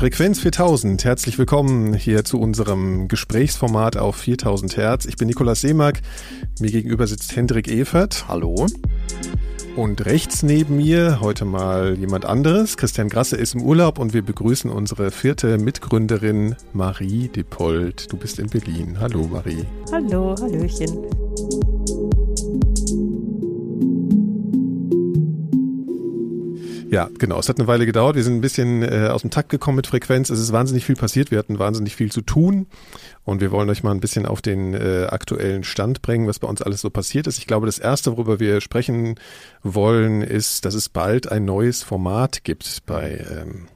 [0.00, 1.04] Frequenz 4000.
[1.04, 5.04] Herzlich willkommen hier zu unserem Gesprächsformat auf 4000 Hertz.
[5.04, 6.00] Ich bin Nikolaus Seemack.
[6.58, 8.24] Mir gegenüber sitzt Hendrik Evert.
[8.26, 8.66] Hallo.
[9.76, 12.78] Und rechts neben mir heute mal jemand anderes.
[12.78, 18.10] Christian Grasse ist im Urlaub und wir begrüßen unsere vierte Mitgründerin Marie Depold.
[18.10, 18.96] Du bist in Berlin.
[18.98, 19.66] Hallo Marie.
[19.92, 20.96] Hallo, Hallöchen.
[26.90, 27.38] Ja, genau.
[27.38, 28.16] Es hat eine Weile gedauert.
[28.16, 30.28] Wir sind ein bisschen äh, aus dem Takt gekommen mit Frequenz.
[30.28, 31.30] Es ist wahnsinnig viel passiert.
[31.30, 32.66] Wir hatten wahnsinnig viel zu tun.
[33.22, 36.48] Und wir wollen euch mal ein bisschen auf den äh, aktuellen Stand bringen, was bei
[36.48, 37.38] uns alles so passiert ist.
[37.38, 39.14] Ich glaube, das Erste, worüber wir sprechen
[39.62, 43.68] wollen, ist, dass es bald ein neues Format gibt bei ähm,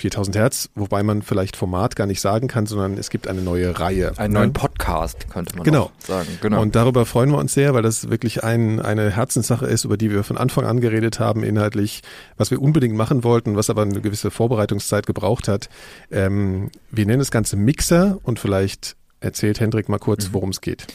[0.00, 3.78] 4000 Hertz, wobei man vielleicht Format gar nicht sagen kann, sondern es gibt eine neue
[3.78, 4.12] Reihe.
[4.16, 5.90] Einen neuen Podcast, könnte man genau.
[5.98, 6.28] sagen.
[6.40, 6.60] Genau.
[6.60, 10.10] Und darüber freuen wir uns sehr, weil das wirklich ein, eine Herzenssache ist, über die
[10.10, 12.02] wir von Anfang an geredet haben, inhaltlich,
[12.36, 15.68] was wir unbedingt machen wollten, was aber eine gewisse Vorbereitungszeit gebraucht hat.
[16.10, 20.34] Ähm, wir nennen das Ganze Mixer und vielleicht erzählt Hendrik mal kurz, mhm.
[20.34, 20.86] worum es geht.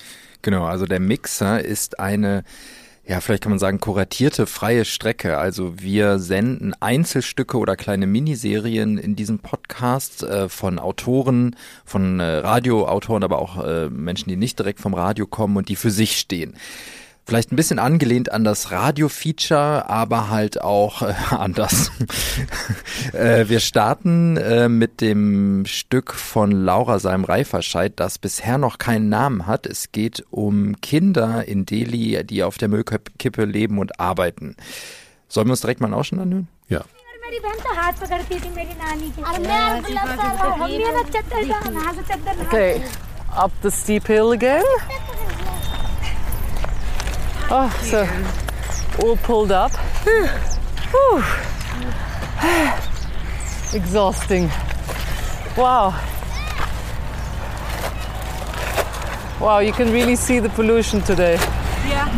[0.42, 2.44] Genau, also der Mixer ist eine
[3.08, 5.38] ja, vielleicht kann man sagen, kuratierte freie Strecke.
[5.38, 12.24] Also wir senden Einzelstücke oder kleine Miniserien in diesem Podcast äh, von Autoren, von äh,
[12.24, 16.18] Radioautoren, aber auch äh, Menschen, die nicht direkt vom Radio kommen und die für sich
[16.18, 16.56] stehen.
[17.28, 21.92] Vielleicht ein bisschen angelehnt an das Radio-Feature, aber halt auch äh, anders.
[23.14, 29.48] äh, wir starten äh, mit dem Stück von Laura Seim-Reiferscheid, das bisher noch keinen Namen
[29.48, 29.66] hat.
[29.66, 34.56] Es geht um Kinder in Delhi, die auf der Müllkippe leben und arbeiten.
[35.28, 36.48] Sollen wir uns direkt mal einen Ausschnitt anhören?
[36.70, 36.82] Ja.
[42.48, 42.82] Okay,
[43.36, 44.62] up the steep hill again.
[47.52, 48.08] Oh, so
[49.04, 49.72] all pulled up.
[53.74, 54.50] Exhausting.
[55.58, 55.94] Wow.
[59.40, 61.38] Wow, you can really see the pollution today.
[61.88, 62.10] Yeah.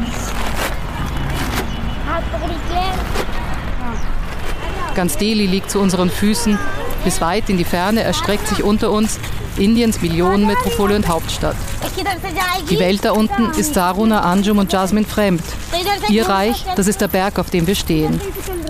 [4.97, 6.57] Ganz Delhi liegt zu unseren Füßen.
[7.03, 9.19] Bis weit in die Ferne erstreckt sich unter uns
[9.55, 11.55] Indiens Millionenmetropole und Hauptstadt.
[12.69, 15.41] Die Welt da unten ist Saruna, Anjum und Jasmine fremd.
[16.09, 18.19] Ihr Reich, das ist der Berg, auf dem wir stehen.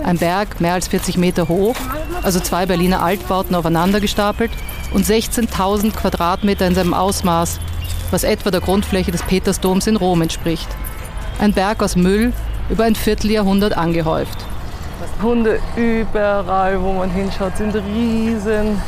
[0.02, 1.76] Ein Berg mehr als 40 Meter hoch,
[2.22, 4.50] also zwei Berliner Altbauten aufeinander gestapelt
[4.92, 7.58] und 16.000 Quadratmeter in seinem Ausmaß,
[8.10, 10.68] was etwa der Grundfläche des Petersdoms in Rom entspricht.
[11.38, 12.32] Ein Berg aus Müll,
[12.70, 14.38] über ein Vierteljahrhundert angehäuft.
[15.22, 18.80] Hunde überall, wo man hinschaut, sind riesen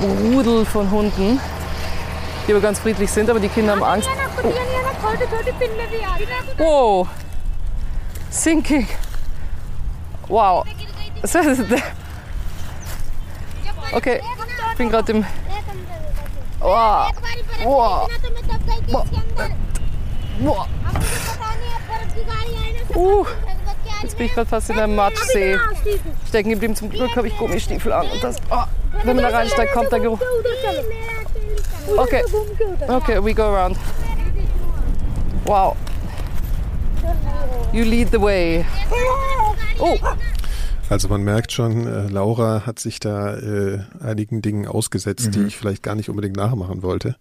[0.00, 1.40] Rudel von Hunden,
[2.46, 4.08] die aber ganz friedlich sind, aber die Kinder haben Angst.
[6.58, 7.06] Oh.
[7.06, 7.08] Wow.
[8.30, 8.86] Sinking.
[10.28, 10.66] Wow.
[13.92, 14.20] Okay,
[14.72, 15.24] ich bin gerade im.
[16.60, 17.10] Wow.
[17.64, 18.08] Wow.
[20.38, 20.66] Wow.
[22.94, 23.26] Uh.
[24.02, 25.58] Jetzt bin ich gerade fast in einem Matschsee
[26.28, 26.76] stecken geblieben.
[26.76, 28.06] Zum Glück habe ich Gummistiefel an.
[28.08, 28.64] Und das, oh,
[29.04, 30.20] wenn man da reinsteigt, kommt der Geruch.
[31.88, 32.22] Okay,
[32.88, 33.76] okay, we go around.
[35.44, 35.76] Wow.
[37.72, 38.64] You lead the way.
[39.78, 39.96] Oh.
[40.88, 45.30] Also man merkt schon, äh, Laura hat sich da äh, einigen Dingen ausgesetzt, mhm.
[45.32, 47.16] die ich vielleicht gar nicht unbedingt nachmachen wollte.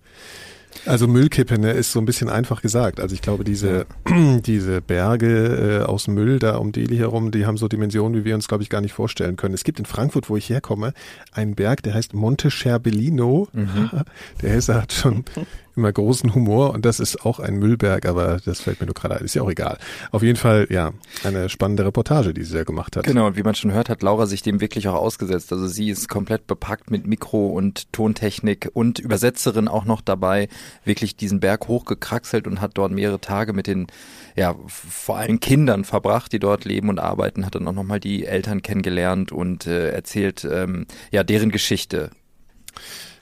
[0.85, 2.99] Also Müllkippe ne, ist so ein bisschen einfach gesagt.
[2.99, 4.37] Also ich glaube, diese, ja.
[4.45, 8.35] diese Berge äh, aus Müll da um Delhi herum, die haben so Dimensionen, wie wir
[8.35, 9.53] uns, glaube ich, gar nicht vorstellen können.
[9.53, 10.93] Es gibt in Frankfurt, wo ich herkomme,
[11.31, 13.47] einen Berg, der heißt Monte Scherbellino.
[13.53, 13.89] Mhm.
[14.41, 15.23] Der Hesse hat schon
[15.75, 19.17] immer großen Humor und das ist auch ein Müllberg, aber das fällt mir nur gerade
[19.17, 19.77] ein, ist ja auch egal.
[20.11, 20.91] Auf jeden Fall, ja,
[21.23, 23.05] eine spannende Reportage, die sie da gemacht hat.
[23.05, 25.51] Genau, und wie man schon hört, hat Laura sich dem wirklich auch ausgesetzt.
[25.51, 30.47] Also sie ist komplett bepackt mit Mikro- und Tontechnik und Übersetzerin auch noch dabei,
[30.83, 33.87] wirklich diesen Berg hochgekraxelt und hat dort mehrere Tage mit den,
[34.35, 38.25] ja, vor allem Kindern verbracht, die dort leben und arbeiten, hat dann auch nochmal die
[38.25, 42.11] Eltern kennengelernt und äh, erzählt, ähm, ja, deren Geschichte.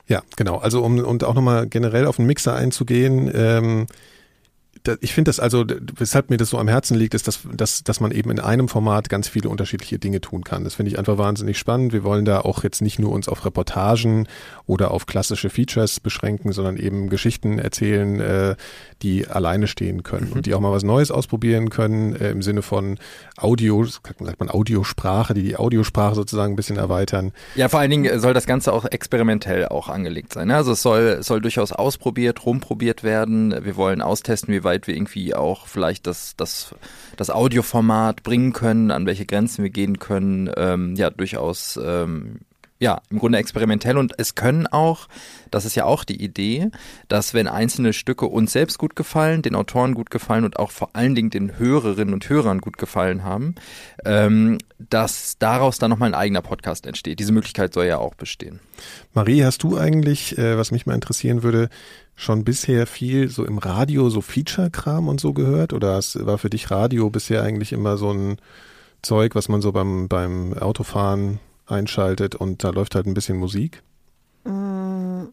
[0.07, 0.57] Ja, genau.
[0.57, 3.87] Also um und auch nochmal generell auf den Mixer einzugehen, ähm,
[5.01, 5.65] ich finde das also,
[5.97, 8.67] weshalb mir das so am Herzen liegt, ist, dass, dass, dass man eben in einem
[8.67, 10.63] Format ganz viele unterschiedliche Dinge tun kann.
[10.63, 11.93] Das finde ich einfach wahnsinnig spannend.
[11.93, 14.27] Wir wollen da auch jetzt nicht nur uns auf Reportagen
[14.65, 18.55] oder auf klassische Features beschränken, sondern eben Geschichten erzählen, äh,
[19.01, 20.33] die alleine stehen können mhm.
[20.33, 22.97] und die auch mal was Neues ausprobieren können äh, im Sinne von
[23.37, 27.31] Audio, sagt man Audiosprache, die die Audiosprache sozusagen ein bisschen erweitern.
[27.55, 30.49] Ja, vor allen Dingen soll das Ganze auch experimentell auch angelegt sein.
[30.49, 30.55] Ne?
[30.55, 33.55] Also es soll, soll durchaus ausprobiert, rumprobiert werden.
[33.63, 36.75] Wir wollen austesten, wie weit weit wir irgendwie auch vielleicht das, das,
[37.15, 42.39] das Audioformat bringen können, an welche Grenzen wir gehen können, ähm, ja, durchaus ähm,
[42.83, 45.07] ja, im Grunde experimentell und es können auch,
[45.51, 46.69] das ist ja auch die Idee,
[47.07, 50.89] dass wenn einzelne Stücke uns selbst gut gefallen, den Autoren gut gefallen und auch vor
[50.91, 53.55] allen Dingen den Hörerinnen und Hörern gut gefallen haben,
[54.03, 57.19] ähm, dass daraus dann nochmal ein eigener Podcast entsteht.
[57.19, 58.59] Diese Möglichkeit soll ja auch bestehen.
[59.13, 61.69] Marie, hast du eigentlich, äh, was mich mal interessieren würde,
[62.15, 65.71] schon bisher viel so im Radio, so Feature-Kram und so gehört?
[65.71, 68.39] Oder war für dich Radio bisher eigentlich immer so ein
[69.01, 73.83] Zeug, was man so beim, beim Autofahren einschaltet und da läuft halt ein bisschen Musik?
[74.43, 75.25] Mm,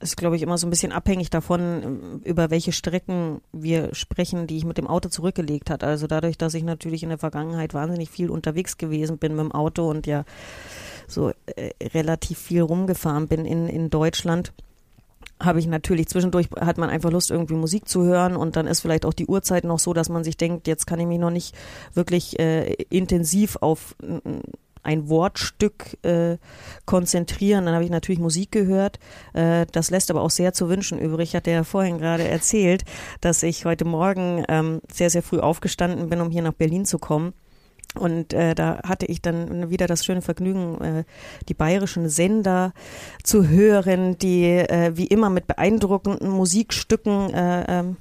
[0.00, 4.56] ist, glaube ich, immer so ein bisschen abhängig davon, über welche Strecken wir sprechen, die
[4.56, 5.84] ich mit dem Auto zurückgelegt hat.
[5.84, 9.52] Also dadurch, dass ich natürlich in der Vergangenheit wahnsinnig viel unterwegs gewesen bin mit dem
[9.52, 10.24] Auto und ja
[11.06, 14.52] so äh, relativ viel rumgefahren bin in, in Deutschland
[15.40, 18.80] habe ich natürlich zwischendurch hat man einfach Lust irgendwie Musik zu hören und dann ist
[18.80, 21.30] vielleicht auch die Uhrzeit noch so, dass man sich denkt, jetzt kann ich mich noch
[21.30, 21.54] nicht
[21.94, 23.96] wirklich äh, intensiv auf
[24.82, 26.38] ein Wortstück äh,
[26.86, 27.66] konzentrieren.
[27.66, 28.98] Dann habe ich natürlich Musik gehört.
[29.32, 31.30] Äh, das lässt aber auch sehr zu wünschen übrig.
[31.30, 32.84] Ich hatte ja vorhin gerade erzählt,
[33.20, 36.98] dass ich heute Morgen ähm, sehr, sehr früh aufgestanden bin, um hier nach Berlin zu
[36.98, 37.32] kommen.
[37.94, 41.04] Und äh, da hatte ich dann wieder das schöne Vergnügen, äh,
[41.48, 42.72] die bayerischen Sender
[43.22, 47.96] zu hören, die äh, wie immer mit beeindruckenden Musikstücken äh, ähm,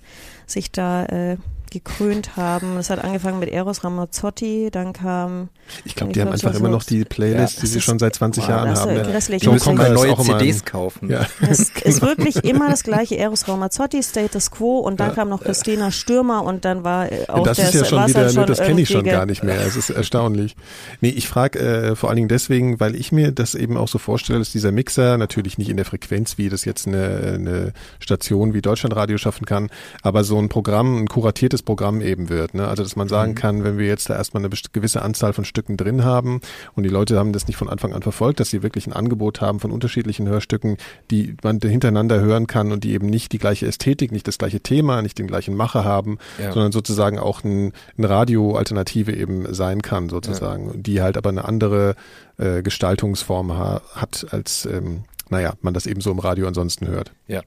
[0.46, 1.38] sich da äh,
[1.72, 2.78] gekrönt haben.
[2.78, 5.50] Es hat angefangen mit Eros Ramazzotti, dann kam.
[5.86, 8.44] Ich glaube, die haben einfach immer noch die Playlist, ja, die sie schon seit 20
[8.44, 8.96] boah, Jahren haben.
[8.96, 9.44] Grässlich.
[9.44, 9.52] Ja.
[9.52, 11.10] müssen mal neue CDs kaufen.
[11.10, 11.26] Ja.
[11.42, 13.18] Es ist wirklich immer das gleiche.
[13.18, 15.16] Eros Ramazzotti, Status Quo und dann ja.
[15.16, 18.46] kam noch Christina Stürmer und dann war äh, auch das ist ja schon wieder, schon
[18.46, 19.62] das kenne ich schon gar nicht mehr.
[19.66, 20.56] Es ist erstaunlich.
[21.00, 23.98] Nee, ich frage äh, vor allen Dingen deswegen, weil ich mir das eben auch so
[23.98, 28.54] vorstelle, dass dieser Mixer natürlich nicht in der Frequenz, wie das jetzt eine, eine Station
[28.54, 29.70] wie Deutschlandradio schaffen kann,
[30.02, 32.54] aber so ein Programm, ein kuratiertes dieses Programm eben wird.
[32.54, 32.68] Ne?
[32.68, 33.36] Also dass man sagen mhm.
[33.36, 36.42] kann, wenn wir jetzt da erstmal eine gewisse Anzahl von Stücken drin haben
[36.76, 39.42] und die Leute haben das nicht von Anfang an verfolgt, dass sie wirklich ein Angebot
[39.42, 40.78] haben von unterschiedlichen Hörstücken,
[41.10, 44.60] die man hintereinander hören kann und die eben nicht die gleiche Ästhetik, nicht das gleiche
[44.60, 46.52] Thema, nicht den gleichen Macher haben, ja.
[46.52, 50.74] sondern sozusagen auch ein, ein Radio-Alternative eben sein kann, sozusagen, ja.
[50.76, 51.96] die halt aber eine andere
[52.38, 57.14] äh, Gestaltungsform ha hat, als ähm, naja, man das eben so im Radio ansonsten hört.
[57.28, 57.42] Ja.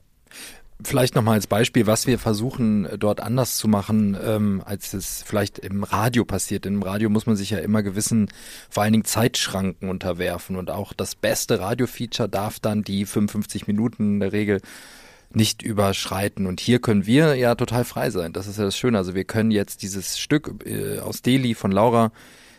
[0.83, 5.61] Vielleicht nochmal als Beispiel, was wir versuchen dort anders zu machen, ähm, als es vielleicht
[5.61, 6.67] im Radio passiert.
[6.67, 8.29] Im Radio muss man sich ja immer gewissen,
[8.69, 14.15] vor allen Dingen Zeitschranken unterwerfen und auch das beste Radio-Feature darf dann die 55 Minuten
[14.15, 14.61] in der Regel
[15.31, 16.47] nicht überschreiten.
[16.47, 18.33] Und hier können wir ja total frei sein.
[18.33, 18.99] Das ist ja das Schöne.
[18.99, 22.11] Also wir können jetzt dieses Stück äh, aus Delhi von Laura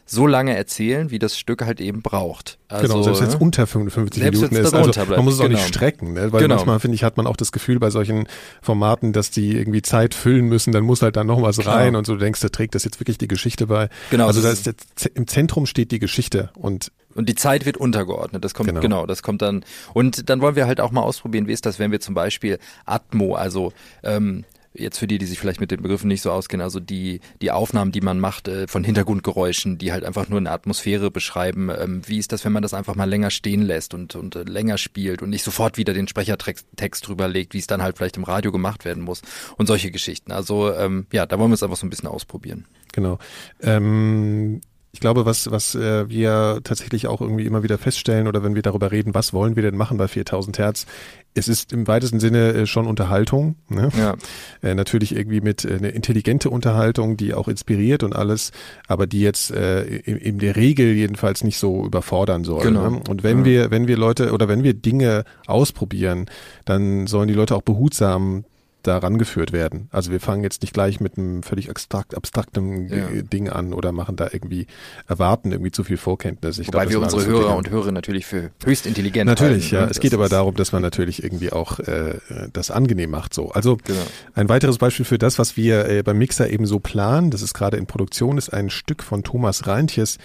[0.06, 2.60] so lange erzählen, wie das Stück halt eben braucht.
[2.68, 4.74] Also, genau, selbst wenn es unter 55 Minuten ist.
[4.74, 5.68] Also man muss es auch nicht genau.
[5.68, 6.31] strecken, ne?
[6.31, 6.56] weil genau.
[6.56, 8.28] manchmal finde ich, hat man auch das Gefühl bei solchen
[8.62, 11.78] Formaten, dass die irgendwie Zeit füllen müssen, dann muss halt da noch was Klar.
[11.78, 13.90] rein und so du denkst, da trägt das jetzt wirklich die Geschichte bei.
[14.12, 14.28] Genau.
[14.28, 18.44] Also da ist jetzt, im Zentrum steht die Geschichte und und die Zeit wird untergeordnet.
[18.44, 18.81] Das kommt genau.
[18.81, 19.06] genau.
[19.06, 19.63] das kommt dann.
[19.94, 22.60] Und dann wollen wir halt auch mal ausprobieren, wie ist das, wenn wir zum Beispiel
[22.86, 23.72] Atmo, also
[24.04, 24.44] ähm,
[24.77, 27.51] jetzt für die, die sich vielleicht mit den Begriffen nicht so auskennen, also die, die
[27.51, 31.69] Aufnahmen, die man macht äh, von Hintergrundgeräuschen, die halt einfach nur eine Atmosphäre beschreiben.
[31.69, 34.44] Ähm, wie ist das, wenn man das einfach mal länger stehen lässt und, und äh,
[34.44, 37.98] länger spielt und nicht sofort wieder den Sprechertext Text drüber legt, wie es dann halt
[37.98, 39.22] vielleicht im Radio gemacht werden muss
[39.57, 40.31] und solche Geschichten.
[40.31, 42.66] Also ähm, ja, da wollen wir es einfach so ein bisschen ausprobieren.
[42.94, 43.19] Genau.
[43.62, 44.62] Ähm
[44.95, 48.62] ich glaube, was, was äh, wir tatsächlich auch irgendwie immer wieder feststellen oder wenn wir
[48.62, 50.86] darüber reden, was wollen wir denn machen bei 4000 Hertz,
[51.34, 53.55] es ist im weitesten Sinne äh, schon Unterhaltung.
[53.67, 53.89] Ne?
[53.98, 54.15] Ja.
[54.63, 58.53] Äh, natürlich irgendwie mit äh, eine intelligente Unterhaltung, die auch inspiriert und alles,
[58.88, 62.63] aber die jetzt äh, in, in der Regel jedenfalls nicht so überfordern soll.
[62.63, 62.89] Genau.
[62.89, 63.01] Ne?
[63.10, 63.46] Und wenn ja.
[63.46, 66.27] wir, wenn wir Leute oder wenn wir Dinge ausprobieren,
[66.63, 68.46] dann sollen die Leute auch behutsam
[68.88, 69.89] da rangeführt werden.
[69.92, 73.08] Also wir fangen jetzt nicht gleich mit einem völlig abstrakt, abstraktem ja.
[73.22, 74.68] Ding an oder machen da irgendwie,
[75.08, 76.60] erwarten irgendwie zu viel Vorkenntnis.
[76.60, 79.82] Ich Wobei glaub, wir unsere Hörer und Hörer natürlich für höchst intelligent Natürlich, halten, ja.
[79.86, 79.92] Ne?
[79.92, 82.20] Es geht aber darum, dass man natürlich irgendwie auch äh,
[82.54, 83.34] das angenehm macht.
[83.34, 84.00] So, Also genau.
[84.34, 87.54] ein weiteres Beispiel für das, was wir äh, beim Mixer eben so planen, das ist
[87.54, 90.18] gerade in Produktion, ist ein Stück von Thomas Reintjes.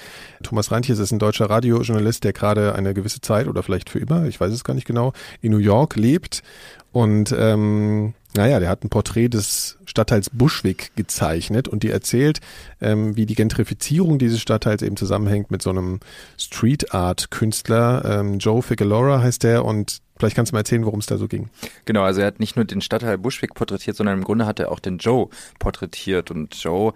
[0.42, 4.26] Thomas Reintjes ist ein deutscher Radiojournalist, der gerade eine gewisse Zeit oder vielleicht für immer,
[4.26, 6.42] ich weiß es gar nicht genau, in New York lebt
[6.92, 12.40] und ähm, naja, der hat ein Porträt des Stadtteils Bushwick gezeichnet und die erzählt,
[12.80, 15.98] ähm, wie die Gentrifizierung dieses Stadtteils eben zusammenhängt mit so einem
[16.38, 18.04] Street Art Künstler.
[18.04, 21.28] Ähm, Joe Figueroa heißt der und Vielleicht kannst du mal erzählen, worum es da so
[21.28, 21.48] ging.
[21.86, 24.70] Genau, also er hat nicht nur den Stadtteil Bushwick porträtiert, sondern im Grunde hat er
[24.70, 26.30] auch den Joe porträtiert.
[26.30, 26.92] Und Joe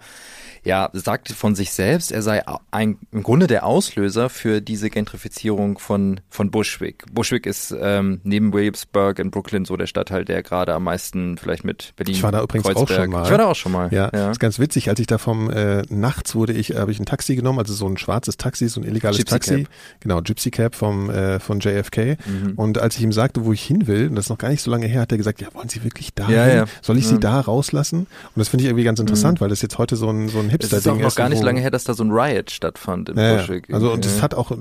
[0.65, 5.77] ja, sagt von sich selbst, er sei ein, im Grunde der Auslöser für diese Gentrifizierung
[5.79, 7.05] von, von Bushwick.
[7.13, 11.63] Bushwick ist ähm, neben Williamsburg in Brooklyn so der Stadtteil, der gerade am meisten vielleicht
[11.63, 12.15] mit Berlin.
[12.15, 12.89] Ich war da übrigens Kreuzberg.
[12.89, 13.23] auch schon mal.
[13.25, 13.93] Ich war da auch schon mal.
[13.93, 14.31] Ja, ja.
[14.31, 14.89] ist ganz witzig.
[14.89, 17.87] Als ich da vom äh, nachts wurde ich, habe ich ein Taxi genommen, also so
[17.87, 19.63] ein schwarzes Taxi, so ein illegales Gypsy Taxi.
[19.63, 19.71] Cab.
[19.99, 22.17] Genau, Gypsy Cab vom äh, von JFK.
[22.25, 22.53] Mhm.
[22.55, 24.61] Und als ich ihm sagte, wo ich hin will, und das ist noch gar nicht
[24.63, 26.55] so lange her, hat er gesagt, ja, wollen Sie wirklich da Ja, hin?
[26.57, 26.65] ja.
[26.81, 27.19] Soll ich Sie Mhm.
[27.21, 27.99] da rauslassen?
[27.99, 30.49] Und das finde ich irgendwie ganz interessant, weil das jetzt heute so ein so ein
[30.63, 31.15] Es Hipster ist auch Ding noch ist.
[31.15, 33.67] gar nicht lange her, dass da so ein Riot stattfand in ja, Bushwick.
[33.69, 33.75] ja.
[33.75, 34.51] Also und das hat auch,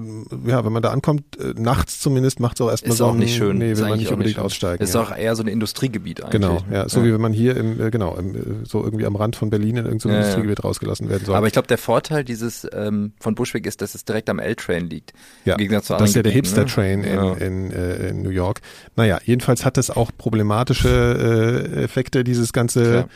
[0.47, 3.13] ja, wenn man da ankommt, äh, nachts zumindest macht es auch erstmal ist so auch
[3.13, 3.59] ein, nicht schön.
[3.59, 4.45] Nee, Ist will man nicht auch unbedingt schön.
[4.45, 4.83] aussteigen.
[4.83, 5.03] Ist ja.
[5.03, 6.41] auch eher so ein Industriegebiet eigentlich.
[6.41, 7.07] Genau, ja, so Ja.
[7.07, 9.77] wie wenn man hier im, äh, genau, im, äh, so irgendwie am Rand von Berlin
[9.77, 10.25] in irgendeinem Ja, ja.
[10.25, 11.37] Industriegebiet rausgelassen werden soll.
[11.37, 14.89] Aber ich glaube, der Vorteil dieses ähm, von Bushwick ist, dass es direkt am L-Train
[14.89, 15.13] liegt.
[15.45, 16.37] ja, Im Gegensatz zu das ist ja der ne?
[16.37, 17.33] Hipster-Train in, Ja.
[17.35, 18.61] in, äh, in New York.
[18.97, 23.07] Naja, jedenfalls hat das auch problematische äh, Effekte, dieses ganze.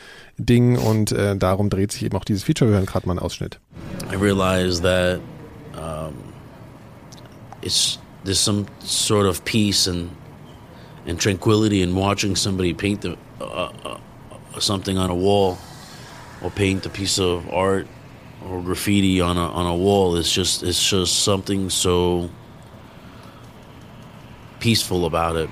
[0.41, 2.68] Ding und äh, darum dreht sich eben auch dieses Feature.
[2.69, 3.59] Wir hören gerade mal einen Ausschnitt.
[4.11, 5.19] I realized that
[5.73, 6.13] um,
[7.63, 10.11] it's there's some sort of peace and
[11.07, 15.57] and tranquility in watching somebody paint the, uh, uh, something on a wall
[16.43, 17.87] or paint a piece of art
[18.47, 20.15] or graffiti on a on a wall.
[20.15, 22.29] It's just it's just something so
[24.59, 25.49] peaceful about it.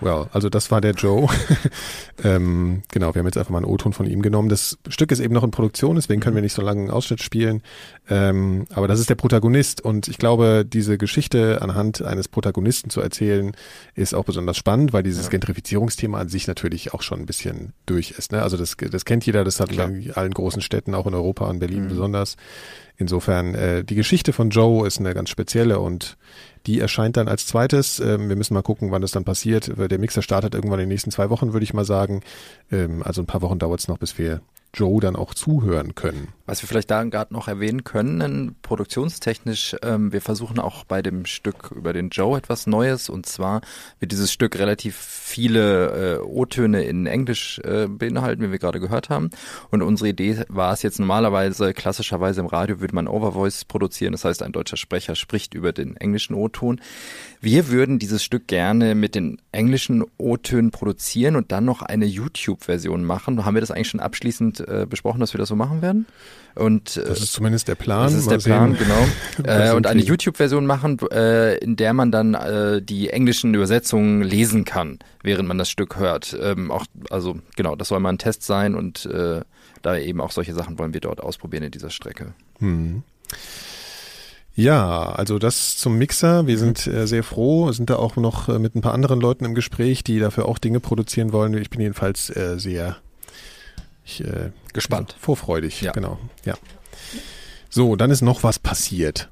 [0.00, 1.28] Well, also das war der Joe.
[2.24, 4.48] ähm, genau, wir haben jetzt einfach mal einen O-Ton von ihm genommen.
[4.48, 7.22] Das Stück ist eben noch in Produktion, deswegen können wir nicht so lange einen Ausschnitt
[7.22, 7.62] spielen.
[8.08, 13.00] Ähm, aber das ist der Protagonist und ich glaube, diese Geschichte anhand eines Protagonisten zu
[13.00, 13.52] erzählen,
[13.94, 18.12] ist auch besonders spannend, weil dieses Gentrifizierungsthema an sich natürlich auch schon ein bisschen durch
[18.12, 18.32] ist.
[18.32, 18.42] Ne?
[18.42, 19.90] Also das, das kennt jeder, das hat Klar.
[19.90, 22.36] in allen großen Städten, auch in Europa und Berlin besonders.
[23.00, 26.18] Insofern, äh, die Geschichte von Joe ist eine ganz spezielle und
[26.66, 28.00] die erscheint dann als zweites.
[28.00, 29.72] Ähm, wir müssen mal gucken, wann das dann passiert.
[29.76, 32.22] Der Mixer startet irgendwann in den nächsten zwei Wochen, würde ich mal sagen.
[32.70, 34.40] Ähm, also ein paar Wochen dauert es noch, bis wir
[34.74, 36.28] Joe dann auch zuhören können.
[36.50, 41.24] Was wir vielleicht da gerade noch erwähnen können, produktionstechnisch, ähm, wir versuchen auch bei dem
[41.24, 43.60] Stück über den Joe etwas Neues und zwar
[44.00, 49.10] wird dieses Stück relativ viele äh, O-Töne in Englisch äh, beinhalten, wie wir gerade gehört
[49.10, 49.30] haben.
[49.70, 54.24] Und unsere Idee war es jetzt normalerweise, klassischerweise im Radio würde man Overvoice produzieren, das
[54.24, 56.80] heißt ein deutscher Sprecher spricht über den englischen O-Ton.
[57.40, 63.04] Wir würden dieses Stück gerne mit den englischen O-Tönen produzieren und dann noch eine YouTube-Version
[63.04, 63.44] machen.
[63.44, 66.06] Haben wir das eigentlich schon abschließend äh, besprochen, dass wir das so machen werden?
[66.54, 68.04] Und äh, Das ist zumindest der Plan.
[68.04, 68.86] das ist Mal der Plan, sehen.
[68.86, 69.48] genau.
[69.48, 70.00] was äh, und eine.
[70.02, 75.58] YouTube-Version machen, äh, in der man dann äh, die englischen Übersetzungen lesen kann, während man
[75.58, 76.36] das Stück hört.
[76.40, 79.42] Ähm, auch, also genau, das soll mal ein Test sein und äh,
[79.82, 82.34] da eben auch solche Sachen wollen wir dort ausprobieren in dieser Strecke.
[82.58, 83.02] Hm.
[84.54, 86.46] Ja, also das zum Mixer.
[86.46, 89.44] Wir sind äh, sehr froh, sind da auch noch äh, mit ein paar anderen Leuten
[89.44, 91.54] im Gespräch, die dafür auch Dinge produzieren wollen.
[91.54, 92.96] Ich bin jedenfalls äh, sehr
[94.04, 95.12] ich, äh, Gespannt.
[95.12, 95.92] ja, vorfreudig, Ja.
[95.92, 96.18] genau.
[96.44, 96.54] Ja.
[97.68, 99.28] So, dann ist noch was passiert.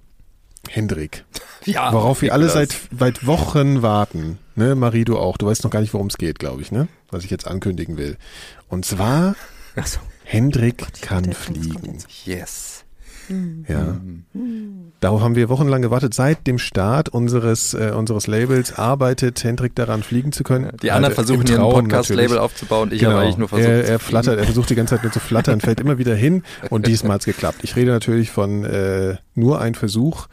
[0.69, 1.25] Hendrik,
[1.65, 4.39] Ja, worauf wir alle seit, seit Wochen warten.
[4.55, 5.37] Ne, Marie, du auch.
[5.37, 6.89] Du weißt noch gar nicht, worum es geht, glaube ich, ne?
[7.11, 8.17] Was ich jetzt ankündigen will.
[8.69, 9.35] Und zwar,
[9.85, 9.99] so.
[10.25, 11.99] Hendrik Gott, ich kann fliegen.
[12.25, 12.78] Yes.
[13.69, 13.97] Ja.
[15.01, 16.13] Darauf haben wir wochenlang gewartet.
[16.15, 20.73] Seit dem Start unseres, äh, unseres Labels arbeitet Hendrik daran, fliegen zu können.
[20.83, 22.91] Die anderen Also versuchen Traum Podcast-Label aufzubauen.
[22.93, 23.13] Ich Genau.
[23.13, 23.69] habe eigentlich nur versucht.
[23.69, 26.43] er, er flattert, er versucht die ganze Zeit nur zu flattern, fällt immer wieder hin
[26.71, 27.59] und diesmal hat's geklappt.
[27.63, 30.27] Ich rede natürlich von äh, nur ein Versuch.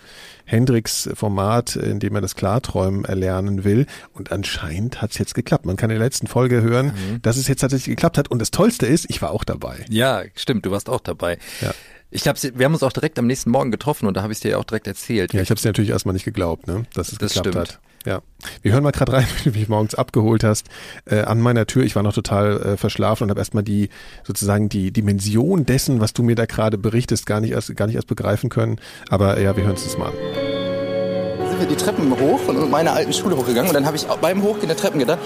[0.48, 3.88] Hendricks Format, in dem er das Klarträumen erlernen will.
[4.14, 5.66] Und anscheinend hat's jetzt geklappt.
[5.66, 7.22] Man kann in der letzten Folge hören, Mhm.
[7.24, 8.30] dass es jetzt tatsächlich geklappt hat.
[8.30, 9.84] Und das Tollste ist, ich war auch dabei.
[9.90, 11.40] Ja, stimmt, du warst auch dabei.
[11.62, 11.72] Ja.
[12.12, 14.40] Ich hab's, wir haben uns auch direkt am nächsten Morgen getroffen und da habe ich
[14.40, 15.34] dir ja auch direkt erzählt.
[15.34, 17.70] Ja, ich habe es natürlich erstmal nicht geglaubt, ne, dass es Das geklappt stimmt.
[17.70, 17.80] hat.
[18.06, 18.22] Ja.
[18.62, 20.68] Wir hören mal gerade rein, wie du mich morgens abgeholt hast,
[21.06, 21.84] äh, an meiner Tür.
[21.84, 23.90] Ich war noch total äh, verschlafen und habe erstmal die
[24.24, 27.96] sozusagen die Dimension dessen, was du mir da gerade berichtest, gar nicht erst gar nicht
[27.96, 28.80] erst begreifen können.
[29.10, 30.14] Aber ja, wir hören uns das mal an.
[31.50, 33.70] sind wir die Treppen hoch und mit meiner alten Schule hochgegangen.
[33.70, 35.20] Und dann habe ich beim Hochgehen der Treppen gedacht,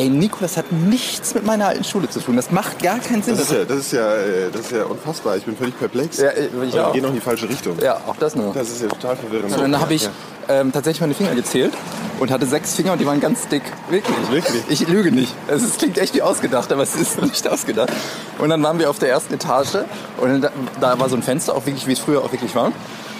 [0.00, 2.36] ey, Nico, das hat nichts mit meiner alten Schule zu tun.
[2.36, 3.36] Das macht gar keinen Sinn.
[3.36, 5.36] Das ist, ja, das, ist ja, äh, das ist ja unfassbar.
[5.36, 6.16] Ich bin völlig perplex.
[6.18, 6.92] Ja, ich Wir auch.
[6.92, 7.76] gehen noch in die falsche Richtung.
[7.82, 8.52] ja, auch das nur.
[8.54, 9.52] Das ist ja total verwirrend.
[9.54, 10.08] Und dann habe ich
[10.48, 11.72] ähm, tatsächlich meine Finger gezählt
[12.18, 13.62] und hatte sechs Finger und die waren ganz dick.
[13.90, 14.16] Wirklich.
[14.30, 14.62] Wirklich?
[14.68, 15.34] Ich lüge nicht.
[15.48, 17.90] Es ist- klingt echt wie ausgedacht, aber es ist nicht ausgedacht.
[18.38, 19.76] Und dann waren wir auf der ersten Etage
[20.18, 22.72] und da, da war so ein Fenster, auch wirklich, wie es früher auch wirklich war.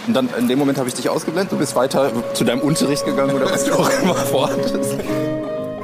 [0.06, 3.04] Und dann in dem Moment habe ich dich ausgeblendet, du bist weiter zu deinem Unterricht
[3.04, 4.86] gegangen oder was du auch immer vorhattest.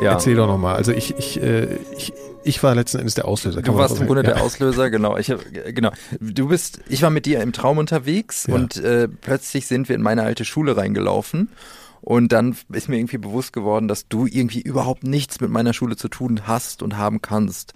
[0.03, 0.13] Ja.
[0.13, 0.77] Erzähl doch nochmal.
[0.77, 2.13] Also ich, ich, äh, ich,
[2.45, 3.63] ich war letzten Endes der Auslöser.
[3.63, 4.37] Kann Du warst im Grunde sagen.
[4.37, 5.17] der Auslöser, genau.
[5.17, 5.41] Ich hab,
[5.75, 5.91] genau.
[6.21, 8.55] Du bist, ich war mit dir im Traum unterwegs Ja.
[8.55, 11.49] und äh, plötzlich sind wir in meine alte Schule reingelaufen
[12.03, 15.97] Und dann ist mir irgendwie bewusst geworden, dass du irgendwie überhaupt nichts mit meiner Schule
[15.97, 17.73] zu tun hast und haben kannst.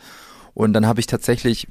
[0.54, 1.68] Und dann habe ich tatsächlich,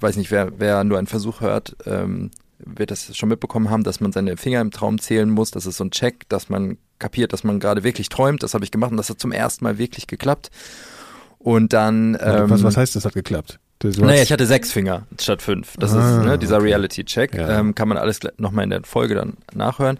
[0.00, 4.00] weiß nicht, wer, wer nur einen Versuch hört, ähm, wird das schon mitbekommen haben, dass
[4.00, 5.50] man seine Finger im Traum zählen muss.
[5.50, 8.42] Das ist so ein Check, dass man kapiert, dass man gerade wirklich träumt.
[8.42, 10.50] Das habe ich gemacht und das hat zum ersten Mal wirklich geklappt.
[11.38, 12.16] Und dann.
[12.20, 13.58] Ähm, was, was heißt, das hat geklappt?
[13.82, 15.74] Naja, ich hatte sechs Finger statt fünf.
[15.76, 16.66] Das ah, ist ne, dieser okay.
[16.66, 17.34] Reality-Check.
[17.34, 17.58] Ja.
[17.58, 19.98] Ähm, kann man alles nochmal in der Folge dann nachhören.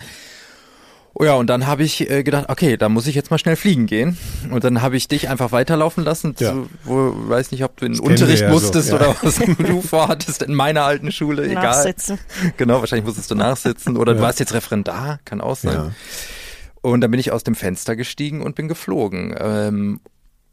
[1.14, 3.56] Oh ja, und dann habe ich äh, gedacht, okay, da muss ich jetzt mal schnell
[3.56, 4.16] fliegen gehen.
[4.50, 6.34] Und dann habe ich dich einfach weiterlaufen lassen.
[6.38, 6.52] Ja.
[6.52, 9.08] Zu, wo, weiß nicht, ob du in den Unterricht ja musstest so, ja.
[9.08, 11.44] oder was du vorhattest in meiner alten Schule.
[11.44, 11.64] Egal.
[11.64, 12.18] Nachsitzen.
[12.56, 13.96] Genau, wahrscheinlich musstest du nachsitzen.
[13.96, 15.94] Oder du warst jetzt Referendar, kann auch sein.
[16.82, 19.34] Und dann bin ich aus dem Fenster gestiegen und bin geflogen.
[19.38, 20.00] Ähm,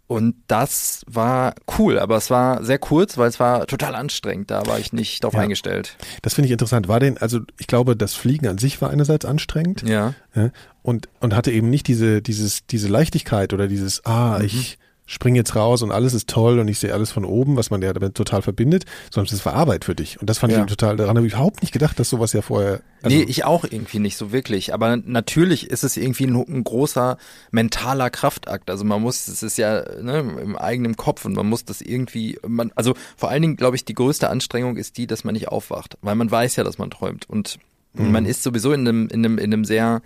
[0.09, 4.49] und das war cool, aber es war sehr kurz, weil es war total anstrengend.
[4.49, 5.41] Da war ich nicht darauf ja.
[5.41, 5.97] eingestellt.
[6.23, 6.87] Das finde ich interessant.
[6.87, 9.83] War denn, also ich glaube, das Fliegen an sich war einerseits anstrengend.
[9.83, 10.15] Ja.
[10.33, 10.49] ja
[10.81, 14.45] und, und hatte eben nicht diese, dieses, diese Leichtigkeit oder dieses, ah, mhm.
[14.45, 17.71] ich spring jetzt raus und alles ist toll und ich sehe alles von oben, was
[17.71, 20.21] man ja damit total verbindet, sondern es war Arbeit für dich.
[20.21, 20.59] Und das fand ja.
[20.59, 22.81] ich total, daran habe ich überhaupt nicht gedacht, dass sowas ja vorher.
[23.01, 24.71] Also nee, ich auch irgendwie nicht so wirklich.
[24.71, 27.17] Aber natürlich ist es irgendwie ein, ein, großer
[27.49, 28.69] mentaler Kraftakt.
[28.69, 32.37] Also man muss, es ist ja ne, im eigenen Kopf und man muss das irgendwie,
[32.47, 35.47] man, also vor allen Dingen, glaube ich, die größte Anstrengung ist die, dass man nicht
[35.47, 37.27] aufwacht, weil man weiß ja, dass man träumt.
[37.27, 37.57] Und
[37.93, 38.11] mhm.
[38.11, 40.03] man ist sowieso in einem, in einem, in einem sehr,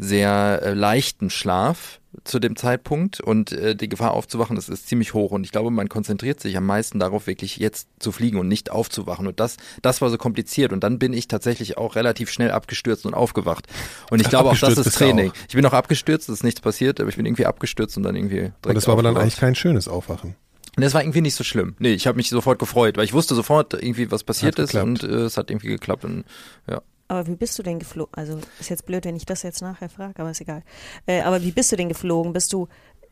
[0.00, 5.14] sehr äh, leichten Schlaf zu dem Zeitpunkt und äh, die Gefahr aufzuwachen, das ist ziemlich
[5.14, 8.48] hoch und ich glaube, man konzentriert sich am meisten darauf, wirklich jetzt zu fliegen und
[8.48, 12.30] nicht aufzuwachen und das, das war so kompliziert und dann bin ich tatsächlich auch relativ
[12.30, 13.66] schnell abgestürzt und aufgewacht
[14.10, 15.32] und ich glaube auch, das ist Training.
[15.48, 18.16] Ich bin auch abgestürzt, es ist nichts passiert, aber ich bin irgendwie abgestürzt und dann
[18.16, 20.34] irgendwie direkt Und das war aber dann eigentlich kein schönes Aufwachen.
[20.76, 21.74] Und das war irgendwie nicht so schlimm.
[21.78, 25.02] Nee, ich habe mich sofort gefreut, weil ich wusste sofort irgendwie, was passiert ist und
[25.02, 26.24] äh, es hat irgendwie geklappt und
[26.68, 26.80] ja.
[27.10, 28.12] Aber wie bist du denn geflogen?
[28.14, 30.62] Also ist jetzt blöd, wenn ich das jetzt nachher frage, aber ist egal.
[31.06, 32.32] Äh, aber wie bist du denn geflogen?
[32.32, 32.68] Bist du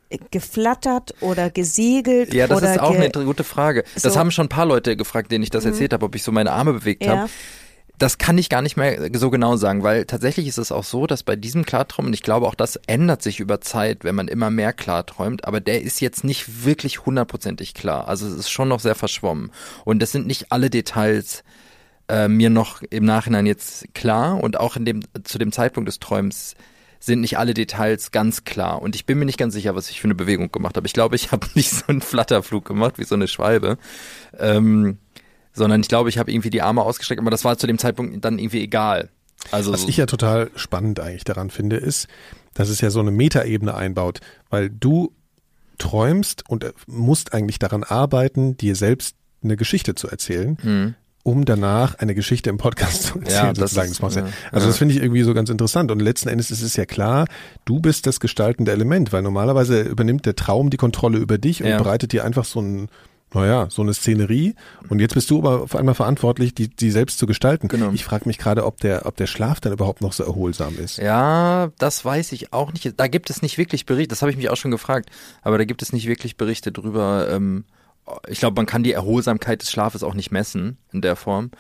[0.09, 2.33] äh, geflattert oder gesegelt?
[2.33, 3.83] Ja, das ist auch eine gute Frage.
[3.95, 4.17] Das so.
[4.17, 5.73] haben schon ein paar Leute gefragt, denen ich das mhm.
[5.73, 7.17] erzählt habe, ob ich so meine Arme bewegt ja.
[7.17, 7.31] habe.
[7.99, 11.09] Das kann ich gar nicht mehr so genau sagen, weil tatsächlich ist es auch so,
[11.09, 14.28] dass bei diesem Klartraum, und ich glaube auch das ändert sich über Zeit, wenn man
[14.28, 18.07] immer mehr klarträumt, aber der ist jetzt nicht wirklich hundertprozentig klar.
[18.07, 19.50] Also es ist schon noch sehr verschwommen.
[19.85, 21.43] Und das sind nicht alle Details,
[22.09, 25.99] äh, mir noch im Nachhinein jetzt klar und auch in dem, zu dem Zeitpunkt des
[25.99, 26.55] Träums
[27.00, 28.83] sind nicht alle Details ganz klar.
[28.83, 30.87] Und ich bin mir nicht ganz sicher, was ich für eine Bewegung gemacht habe.
[30.87, 33.79] Ich glaube, ich habe nicht so einen Flatterflug gemacht wie so eine Schwalbe.
[34.38, 34.99] Ähm,
[35.53, 38.25] sondern ich glaube, ich habe irgendwie die Arme ausgestreckt, aber das war zu dem Zeitpunkt
[38.25, 39.11] dann irgendwie egal.
[39.51, 42.09] Also was ich ja total spannend eigentlich daran finde, ist,
[42.55, 45.12] dass es ja so eine Metaebene einbaut, weil du
[45.79, 50.59] träumst und musst eigentlich daran arbeiten, dir selbst eine Geschichte zu erzählen.
[50.62, 50.94] Mhm
[51.29, 53.47] um danach eine Geschichte im Podcast zu erzählen.
[53.47, 53.91] Ja, das sozusagen.
[53.93, 54.71] Ist, das ja, also ja.
[54.71, 55.91] das finde ich irgendwie so ganz interessant.
[55.91, 57.27] Und letzten Endes ist es ja klar,
[57.67, 61.69] du bist das gestaltende Element, weil normalerweise übernimmt der Traum die Kontrolle über dich und
[61.69, 61.79] ja.
[61.79, 62.88] bereitet dir einfach so ein
[63.35, 64.55] naja, so eine Szenerie.
[64.88, 67.69] Und jetzt bist du aber auf einmal verantwortlich, die, die selbst zu gestalten.
[67.69, 67.91] Genau.
[67.93, 70.97] Ich frage mich gerade, ob der, ob der Schlaf dann überhaupt noch so erholsam ist.
[70.97, 72.99] Ja, das weiß ich auch nicht.
[72.99, 75.11] Da gibt es nicht wirklich Berichte, das habe ich mich auch schon gefragt,
[75.43, 77.64] aber da gibt es nicht wirklich Berichte drüber, ähm,
[78.29, 81.51] ich glaube, man kann die Erholsamkeit des Schlafes auch nicht messen in der Form.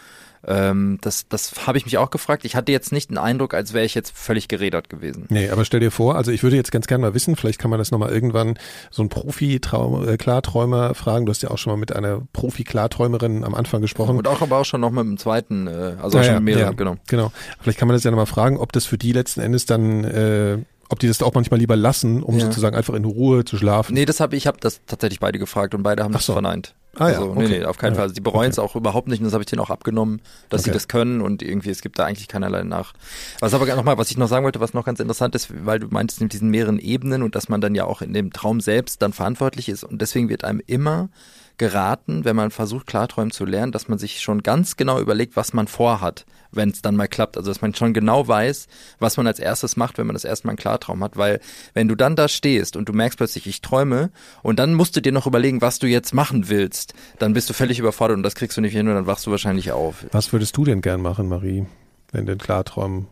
[0.46, 2.44] Ähm, das das habe ich mich auch gefragt.
[2.44, 5.26] Ich hatte jetzt nicht den Eindruck, als wäre ich jetzt völlig gerädert gewesen.
[5.30, 7.70] Nee, aber stell dir vor, also ich würde jetzt ganz gerne mal wissen, vielleicht kann
[7.70, 8.58] man das nochmal irgendwann
[8.90, 11.26] so ein Profi-Klarträumer äh, fragen.
[11.26, 14.16] Du hast ja auch schon mal mit einer Profi-Klarträumerin am Anfang gesprochen.
[14.16, 16.72] Und auch aber auch schon noch mit dem zweiten, äh, also ja, schon mit mehreren,
[16.72, 16.96] ja, genau.
[17.08, 17.32] Genau.
[17.60, 20.58] Vielleicht kann man das ja nochmal fragen, ob das für die letzten Endes dann äh,
[20.88, 22.46] ob die das auch manchmal lieber lassen, um ja.
[22.46, 23.94] sozusagen einfach in Ruhe zu schlafen.
[23.94, 26.32] Nee, das habe ich habe das tatsächlich beide gefragt und beide haben Ach das so.
[26.32, 26.74] verneint.
[26.96, 27.40] Ah, ja, also, okay.
[27.40, 27.94] nee, nee, auf keinen.
[27.94, 28.04] Fall.
[28.04, 28.68] Also, die bereuen es okay.
[28.68, 30.70] auch überhaupt nicht und das habe ich denen auch abgenommen, dass okay.
[30.70, 32.94] sie das können und irgendwie, es gibt da eigentlich keinerlei nach.
[33.40, 35.88] Was aber nochmal, was ich noch sagen wollte, was noch ganz interessant ist, weil du
[35.88, 39.00] meintest mit diesen mehreren Ebenen und dass man dann ja auch in dem Traum selbst
[39.02, 41.08] dann verantwortlich ist und deswegen wird einem immer
[41.58, 45.52] geraten, wenn man versucht, Klarträumen zu lernen, dass man sich schon ganz genau überlegt, was
[45.52, 47.36] man vorhat, wenn es dann mal klappt.
[47.36, 48.68] Also dass man schon genau weiß,
[48.98, 51.16] was man als erstes macht, wenn man das erste Mal einen Klartraum hat.
[51.16, 51.40] Weil
[51.74, 54.10] wenn du dann da stehst und du merkst plötzlich, ich träume,
[54.42, 57.54] und dann musst du dir noch überlegen, was du jetzt machen willst, dann bist du
[57.54, 60.06] völlig überfordert und das kriegst du nicht hin und dann wachst du wahrscheinlich auf.
[60.12, 61.66] Was würdest du denn gern machen, Marie,
[62.12, 63.08] wenn du einen Klartraum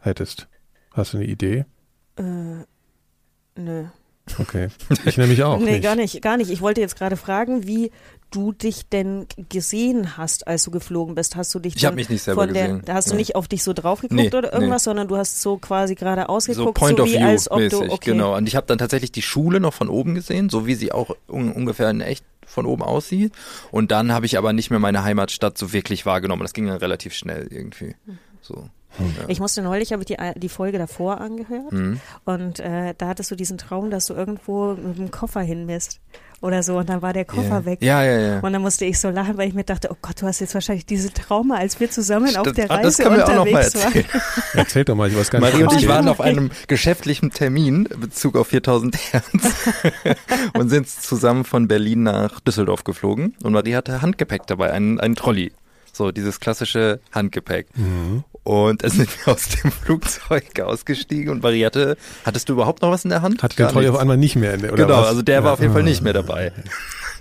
[0.00, 0.48] hättest?
[0.92, 1.64] Hast du eine Idee?
[2.16, 2.64] Äh,
[3.56, 3.84] nö.
[4.38, 4.68] Okay.
[5.04, 5.58] Ich nämlich auch.
[5.60, 5.82] nee, nicht.
[5.82, 6.50] gar nicht, gar nicht.
[6.50, 7.90] Ich wollte jetzt gerade fragen, wie
[8.30, 11.36] du dich denn gesehen hast, als du geflogen bist.
[11.36, 12.82] Hast du dich Ich habe mich nicht selber der, gesehen.
[12.84, 13.20] Da hast du nee.
[13.20, 14.90] nicht auf dich so drauf geguckt nee, oder irgendwas, nee.
[14.90, 17.58] sondern du hast so quasi gerade ausgeguckt, so, point so of wie view als ob
[17.58, 18.10] mäßig, du okay.
[18.12, 18.36] genau.
[18.36, 21.16] Und ich habe dann tatsächlich die Schule noch von oben gesehen, so wie sie auch
[21.26, 23.32] un ungefähr in echt von oben aussieht.
[23.70, 26.42] Und dann habe ich aber nicht mehr meine Heimatstadt so wirklich wahrgenommen.
[26.42, 27.94] Das ging dann relativ schnell irgendwie.
[28.40, 28.68] So.
[29.28, 32.00] Ich musste neulich, habe ich die, die Folge davor angehört Mhm.
[32.24, 36.00] und äh, da hattest du diesen Traum, dass du irgendwo mit dem Koffer hinmisst
[36.40, 37.64] oder so und dann war der Koffer Ja.
[37.64, 37.78] weg.
[37.82, 38.40] Ja, ja, ja.
[38.40, 40.54] Und dann musste ich so lachen, weil ich mir dachte, oh Gott, du hast jetzt
[40.54, 42.58] wahrscheinlich diese Trauma, als wir zusammen auf Stimmt.
[42.58, 43.84] der Ah, Reise das können wir auch noch mal unterwegs waren.
[43.94, 44.22] erzählen.
[44.54, 45.52] Erzähl doch mal, ich weiß gar nicht.
[45.52, 46.10] Marie und ich waren ja.
[46.12, 49.26] auf einem geschäftlichen Termin in Bezug auf 4000 Hertz
[50.54, 55.14] und sind zusammen von Berlin nach Düsseldorf geflogen und Marie hatte Handgepäck dabei, einen, einen
[55.14, 55.52] Trolley.
[55.98, 57.66] So dieses klassische Handgepäck.
[58.44, 62.90] Und dann sind wir aus dem Flugzeug ausgestiegen und Marie hatte, hattest du überhaupt noch
[62.90, 63.40] was in der Hand?
[63.56, 65.08] Gar Trolley auf einmal nicht mehr in der, oder Genau, was?
[65.08, 66.52] also der war auf jeden Fall nicht mehr dabei.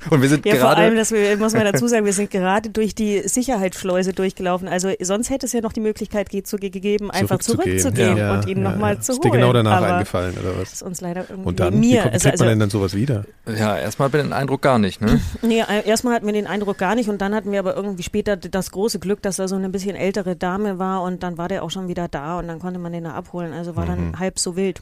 [0.10, 2.30] Und wir sind Ja, vor allem, gerade das wir- muss man dazu sagen, wir sind
[2.32, 4.68] gerade durch die Sicherheitsschleuse durchgelaufen.
[4.68, 7.80] Also sonst hätte es ja noch die Möglichkeit ge zu, gegeben, einfach Zurückzugehen.
[7.80, 9.00] zurückzugehen Ja, und ihn ja, nochmal ja.
[9.02, 9.32] zu Ist holen.
[9.32, 10.74] dir genau danach Aber eingefallen, oder Das was?
[10.74, 11.88] ist uns leider irgendwie Und dann, mir.
[12.06, 13.26] wie also, kriegt man denn dann sowas wieder?
[13.48, 15.20] ja erstmal den Eindruck gar nicht, ne?
[15.42, 18.04] Nee, äh, erstmal hatten wir den Eindruck gar nicht und dann hatten wir aber irgendwie
[18.04, 21.48] später das große Glück, dass da so eine bisschen ältere Dame war und dann war
[21.48, 23.54] der auch schon wieder da und dann konnte man den da abholen.
[23.54, 24.82] Also war dann halb so wild.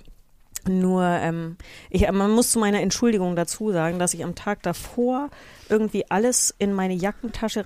[0.67, 1.57] Nur, ähm,
[1.89, 5.29] ich, man muss zu meiner Entschuldigung dazu sagen, dass ich am Tag davor
[5.69, 7.65] irgendwie alles in meine Jackentasche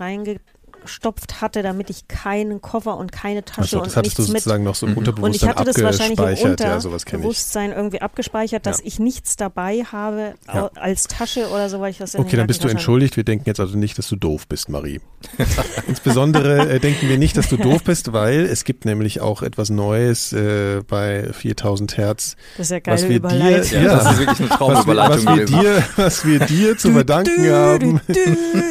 [0.79, 4.43] reingestopft hatte, damit ich keinen Koffer und keine Tasche das und hattest du nichts mit
[4.43, 4.97] sozusagen noch so im Mhm.
[4.97, 5.09] und ich
[5.43, 6.59] Unterbewusstsein hatte das wahrscheinlich im abgespeichert.
[6.59, 6.75] Ja.
[6.75, 8.85] Unterbewusstsein irgendwie abgespeichert, dass Ja.
[8.85, 10.69] ich nichts dabei habe Ja.
[10.75, 13.15] als Tasche oder so, weil ich das Okay, dann bist du entschuldigt.
[13.17, 15.01] Wir denken jetzt also nicht, dass du doof bist, Marie.
[15.87, 19.69] Insbesondere äh, denken wir nicht, dass du doof bist, weil es gibt nämlich auch etwas
[19.69, 22.35] Neues äh, bei 4000 Hertz.
[22.57, 24.95] Das ist ja geile was wir dir, Ja, ja, das ist wirklich eine was wir,
[24.95, 28.01] was wir dir, was wir dir zu verdanken haben.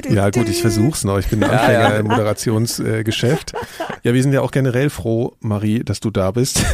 [0.09, 1.19] Ja gut, ich versuch's noch.
[1.19, 3.53] Ich bin ein Anfänger im Moderationsgeschäft.
[4.05, 6.65] Ja, wir sind ja auch generell froh, Marie, dass du da bist,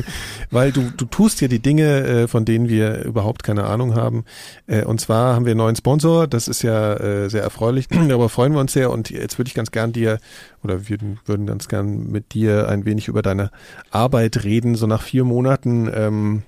[0.50, 4.24] weil du du tust ja die Dinge, äh, von denen wir überhaupt keine Ahnung haben.
[4.66, 6.26] Äh, Und zwar haben wir einen neuen Sponsor.
[6.26, 7.88] Das ist ja äh, sehr erfreulich.
[8.08, 8.90] Darüber freuen wir uns sehr.
[8.90, 10.18] Und jetzt würde ich ganz gern dir
[10.62, 13.50] oder wir würden ganz gern mit dir ein wenig über deine
[13.90, 14.74] Arbeit reden.
[14.74, 15.90] So nach vier Monaten.
[15.94, 16.42] Ähm,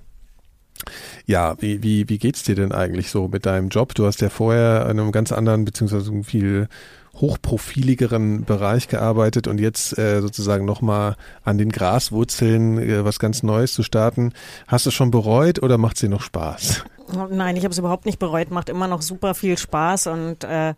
[1.27, 3.95] ja, wie, wie, wie geht's dir denn eigentlich so mit deinem Job?
[3.95, 6.68] Du hast ja vorher in einem ganz anderen, beziehungsweise viel
[7.14, 13.75] hochprofiligeren Bereich gearbeitet und jetzt äh, sozusagen nochmal an den Graswurzeln äh, was ganz Neues
[13.75, 14.33] zu starten.
[14.66, 16.85] Hast du schon bereut oder macht es dir noch Spaß?
[17.31, 18.51] Nein, ich habe es überhaupt nicht bereut.
[18.51, 20.72] Macht immer noch super viel Spaß und äh,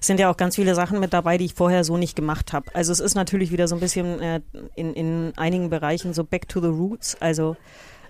[0.00, 2.70] sind ja auch ganz viele Sachen mit dabei, die ich vorher so nicht gemacht habe.
[2.74, 4.42] Also es ist natürlich wieder so ein bisschen äh,
[4.76, 7.16] in, in einigen Bereichen so back to the roots.
[7.20, 7.56] Also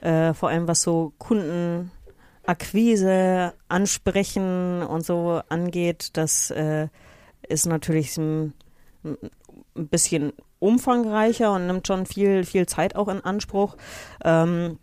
[0.03, 6.89] äh, vor allem was so Kundenakquise, Ansprechen und so angeht, das äh,
[7.51, 8.55] ist natürlich ein,
[9.05, 13.77] ein bisschen umfangreicher und nimmt schon viel, viel Zeit auch in Anspruch.
[14.25, 14.79] Ähm,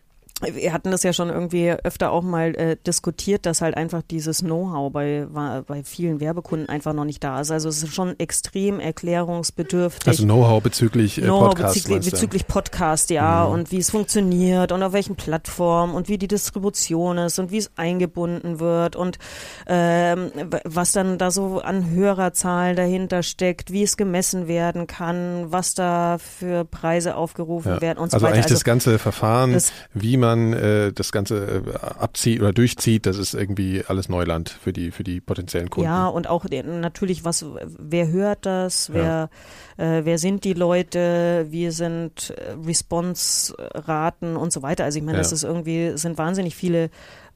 [0.54, 4.40] wir hatten das ja schon irgendwie öfter auch mal äh, diskutiert, dass halt einfach dieses
[4.42, 5.26] Know-how bei,
[5.66, 7.50] bei vielen Werbekunden einfach noch nicht da ist.
[7.50, 10.08] Also es ist schon extrem erklärungsbedürftig.
[10.08, 11.84] Also Know-how bezüglich äh, Know-how Podcasts.
[11.84, 16.28] bezüglich, bezüglich Podcast, ja, und wie es funktioniert und auf welchen Plattformen und wie die
[16.28, 19.18] Distribution ist und wie es eingebunden wird und
[19.66, 20.32] ähm,
[20.66, 26.18] was dann da so an Hörerzahlen dahinter steckt, wie es gemessen werden kann, was da
[26.20, 27.82] für Preise aufgerufen Ja.
[27.82, 28.36] werden und so also weiter.
[28.36, 33.18] eigentlich das ganze Verfahren, das- wie man äh, das Ganze äh, abzieht oder durchzieht, das
[33.18, 35.86] ist irgendwie alles Neuland für die für die potenziellen Kunden.
[35.90, 37.46] Ja, und auch natürlich, was,
[37.78, 39.30] wer hört das, wer,
[39.78, 44.84] äh, wer sind die Leute, wie sind äh, Response-Raten und so weiter.
[44.84, 45.24] Also ich meine, Ja.
[45.24, 46.90] das ist irgendwie, sind wahnsinnig viele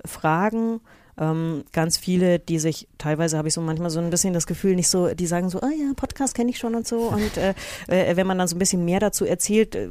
[0.06, 0.82] Fragen.
[1.20, 4.76] Ähm, ganz viele, die sich, teilweise habe ich so manchmal so ein bisschen das Gefühl,
[4.76, 6.98] nicht so, die sagen so, ah ja, Podcast kenne ich schon und so.
[7.10, 7.54] Und äh,
[7.88, 9.90] äh, wenn man dann so ein bisschen mehr dazu erzählt, äh,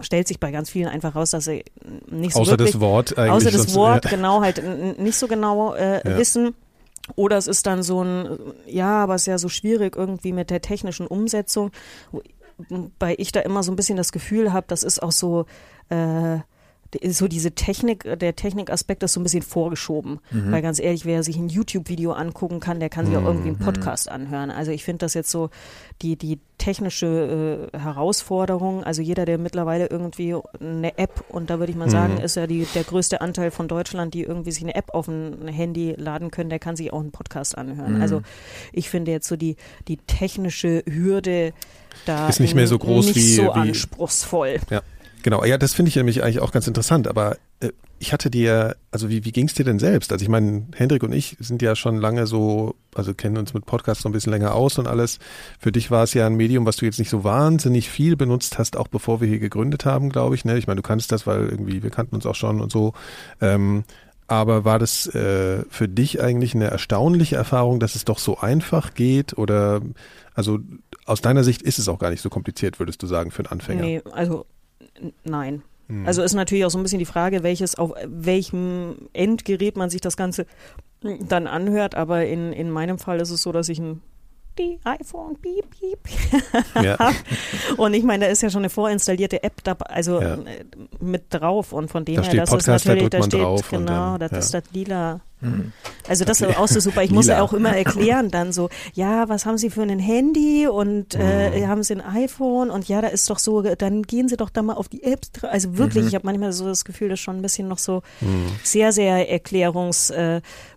[0.00, 1.64] stellt sich bei ganz vielen einfach raus, dass sie
[2.10, 3.30] nicht so Außer wirklich das Wort eigentlich.
[3.32, 4.10] außer das sonst- Wort ja.
[4.16, 4.62] genau halt
[4.98, 6.16] nicht so genau äh, Ja.
[6.18, 6.54] wissen.
[7.16, 10.48] Oder es ist dann so ein, ja, aber es ist ja so schwierig irgendwie mit
[10.48, 11.70] der technischen Umsetzung,
[12.70, 15.44] wobei ich da immer so ein bisschen das Gefühl habe, das ist auch so,
[15.90, 16.38] äh,
[17.08, 20.20] so diese Technik, der Technikaspekt ist so ein bisschen vorgeschoben.
[20.30, 23.58] Weil ganz ehrlich, wer sich ein YouTube-Video angucken kann, der kann sich auch irgendwie einen
[23.58, 24.50] Podcast anhören.
[24.50, 25.50] Also ich finde das jetzt so
[26.02, 28.84] die, die technische äh, Herausforderung.
[28.84, 32.46] Also jeder, der mittlerweile irgendwie eine App, und da würde ich mal sagen, ist ja
[32.46, 36.30] die, der größte Anteil von Deutschland, die irgendwie sich eine App auf ein Handy laden
[36.30, 38.00] können, der kann sich auch einen Podcast anhören.
[38.00, 38.22] Also
[38.72, 39.56] ich finde jetzt so die,
[39.88, 41.52] die technische Hürde
[42.06, 44.56] da Ist nicht mehr so groß nicht wie- so wie- anspruchsvoll.
[44.70, 44.82] Ja,
[45.24, 45.44] genau.
[45.44, 47.08] Ja, das finde ich nämlich eigentlich auch ganz interessant.
[47.08, 50.12] Aber äh, ich hatte dir, also wie, wie ging es dir denn selbst?
[50.12, 53.66] Also ich meine, Hendrik und ich sind ja schon lange so, also kennen uns mit
[53.66, 55.18] Podcasts so ein bisschen länger aus und alles.
[55.58, 58.58] Für dich war es ja ein Medium, was du jetzt nicht so wahnsinnig viel benutzt
[58.58, 60.44] hast, auch bevor wir hier gegründet haben, glaube ich.
[60.44, 60.58] Ne?
[60.58, 62.92] Ich meine, du kannst das, weil irgendwie wir kannten uns auch schon und so.
[63.40, 63.84] Ähm,
[64.26, 68.94] aber war das äh, für dich eigentlich eine erstaunliche Erfahrung, dass es doch so einfach
[68.94, 69.36] geht?
[69.36, 69.82] Oder
[70.34, 70.60] also
[71.06, 73.52] aus deiner Sicht ist es auch gar nicht so kompliziert, würdest du sagen, für einen
[73.52, 73.82] Anfänger?
[73.82, 74.46] Nee, also
[75.24, 75.62] nein.
[76.06, 80.00] Also ist natürlich auch so ein bisschen die Frage, welches auf welchem Endgerät man sich
[80.00, 80.46] das Ganze
[81.02, 84.00] dann anhört, aber in, in meinem Fall ist es so, dass ich ein
[84.58, 85.98] die iPhone, piep, piep.
[86.82, 86.96] Ja.
[87.76, 90.34] und ich meine, da ist ja schon eine vorinstallierte App dabei, also Ja.
[90.34, 90.64] äh,
[91.00, 93.70] mit drauf und von dem Da her, das Podcast, da ist natürlich, drückt man steht,
[93.70, 94.60] genau, dann, das ist ja.
[94.60, 95.20] das lila.
[96.08, 97.02] Also das ist auch so super.
[97.02, 97.36] Ich muss Lila.
[97.38, 101.20] ja auch immer erklären dann so, ja, was haben Sie für ein Handy und Mhm.
[101.20, 104.48] äh, haben Sie ein iPhone und ja, da ist doch so, dann gehen Sie doch
[104.48, 105.30] da mal auf die Apps.
[105.42, 106.08] Also wirklich, Mhm.
[106.08, 108.00] ich habe manchmal so das Gefühl, das ist schon ein bisschen noch so
[108.62, 109.30] sehr, sehr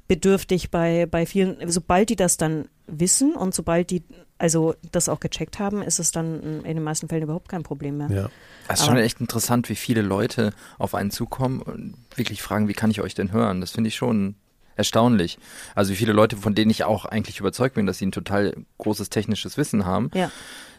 [0.09, 1.57] erklärungsbedürftig bei, bei vielen.
[1.69, 4.03] Sobald die das dann wissen und sobald die
[4.39, 7.97] also das auch gecheckt haben, ist es dann in den meisten Fällen überhaupt kein Problem
[7.97, 8.09] mehr.
[8.11, 8.29] Ja.
[8.67, 12.67] Es ist Aber- schon echt interessant, wie viele Leute auf einen zukommen und wirklich fragen,
[12.67, 13.61] wie kann ich euch denn hören?
[13.61, 14.35] Das finde ich schon
[14.75, 15.39] erstaunlich.
[15.73, 18.53] Also wie viele Leute, von denen ich auch eigentlich überzeugt bin, dass sie ein total
[18.77, 20.29] großes technisches Wissen haben, Ja.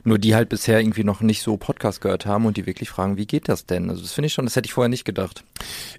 [0.05, 3.17] nur die halt bisher irgendwie noch nicht so Podcast gehört haben und die wirklich fragen,
[3.17, 3.91] wie geht das denn?
[3.91, 5.43] Also das finde ich schon, das hätte ich vorher nicht gedacht.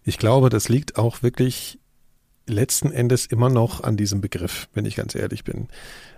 [0.06, 1.78] Ich glaube, das liegt auch wirklich
[2.50, 5.68] letzten Endes immer noch an diesem Begriff, wenn ich ganz ehrlich bin.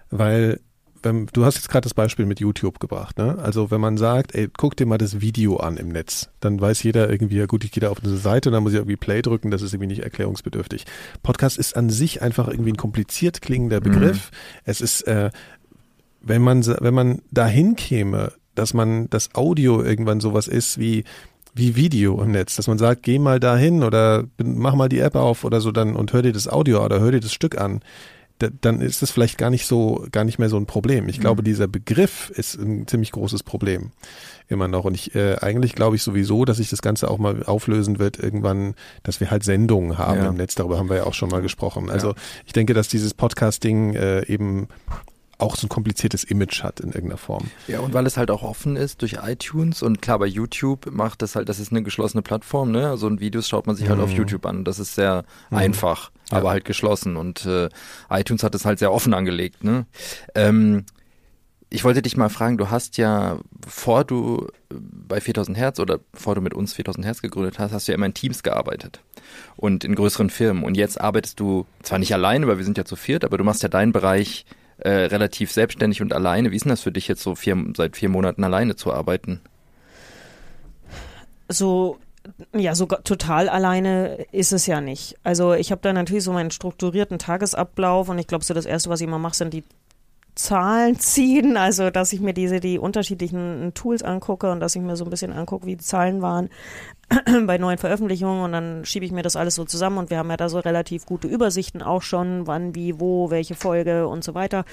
[0.09, 0.59] Weil
[1.03, 3.37] wenn, du hast jetzt gerade das Beispiel mit YouTube gebracht, ne?
[3.39, 6.83] Also wenn man sagt, ey, guck dir mal das Video an im Netz, dann weiß
[6.83, 8.97] jeder irgendwie, ja gut, ich gehe da auf eine Seite und dann muss ich irgendwie
[8.97, 10.85] Play drücken, das ist irgendwie nicht erklärungsbedürftig.
[11.23, 14.31] Podcast ist an sich einfach irgendwie ein kompliziert klingender Begriff.
[14.63, 15.31] Es ist, äh,
[16.21, 21.03] wenn man wenn man dahin käme, dass man das Audio irgendwann sowas ist wie
[21.53, 25.15] wie Video im Netz, dass man sagt, geh mal dahin oder mach mal die App
[25.15, 27.81] auf oder so dann und hör dir das Audio oder hör dir das Stück an,
[28.39, 31.07] da, dann ist es vielleicht gar nicht so, gar nicht mehr so ein Problem.
[31.09, 33.91] Ich glaube, dieser Begriff ist ein ziemlich großes Problem
[34.47, 34.83] immer noch.
[34.83, 38.17] Und ich äh, eigentlich glaube ich sowieso, dass sich das Ganze auch mal auflösen wird
[38.17, 40.27] irgendwann, dass wir halt Sendungen haben Ja.
[40.29, 40.55] im Netz.
[40.55, 41.89] Darüber haben wir ja auch schon mal gesprochen.
[41.89, 44.67] Also ich denke, dass dieses Podcasting äh, eben
[45.41, 47.49] auch so ein kompliziertes Image hat in irgendeiner Form.
[47.67, 51.21] Ja, und weil es halt auch offen ist durch iTunes und klar, bei YouTube macht
[51.21, 52.89] das halt, das ist eine geschlossene Plattform, ne?
[52.89, 54.63] Also ein Videos schaut man sich halt auf YouTube an.
[54.63, 57.17] Das ist sehr einfach, aber halt geschlossen.
[57.17, 57.69] Und äh,
[58.09, 59.85] iTunes hat es halt sehr offen angelegt, ne?
[60.35, 60.85] Ähm,
[61.73, 65.99] ich wollte dich mal fragen, du hast ja, bevor du äh, bei 4000 Hertz oder
[66.11, 69.01] bevor du mit uns 4000 Hertz gegründet hast, hast du ja immer in Teams gearbeitet
[69.55, 70.63] und in größeren Firmen.
[70.63, 73.45] Und jetzt arbeitest du zwar nicht alleine, weil wir sind ja zu viert, aber du
[73.45, 74.45] machst ja deinen Bereich
[74.81, 76.51] äh, relativ selbstständig und alleine.
[76.51, 79.41] Wie ist denn das für dich jetzt so vier, seit vier Monaten alleine zu arbeiten?
[81.51, 81.97] so
[82.55, 85.15] ja, so total alleine ist es ja nicht.
[85.23, 88.91] Also ich habe da natürlich so meinen strukturierten Tagesablauf und ich glaube, so das Erste,
[88.91, 89.63] was ich immer mache, sind die
[90.35, 94.95] Zahlen ziehen, also dass ich mir diese die unterschiedlichen Tools angucke und dass ich mir
[94.95, 96.49] so ein bisschen angucke, wie die Zahlen waren
[97.45, 100.29] bei neuen Veröffentlichungen und dann schiebe ich mir das alles so zusammen und wir haben
[100.29, 104.33] ja da so relativ gute Übersichten auch schon, wann, wie, wo, welche Folge und so
[104.33, 104.63] weiter.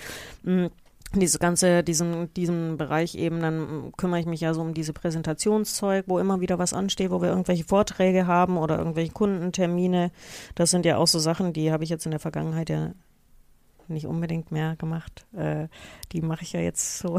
[0.44, 0.66] Mm,
[1.14, 4.92] Diese ganze, diesen, diesen Bereich eben, dann mm, kümmere ich mich ja so um diese
[4.92, 10.12] Präsentationszeug, wo immer wieder was ansteht, wo wir irgendwelche Vorträge haben oder irgendwelche Kundentermine.
[10.54, 12.92] Das sind ja auch so Sachen, die habe ich jetzt in der Vergangenheit ja
[13.88, 15.26] nicht unbedingt mehr gemacht.
[15.36, 15.68] Äh,
[16.12, 17.18] die mache ich ja jetzt so.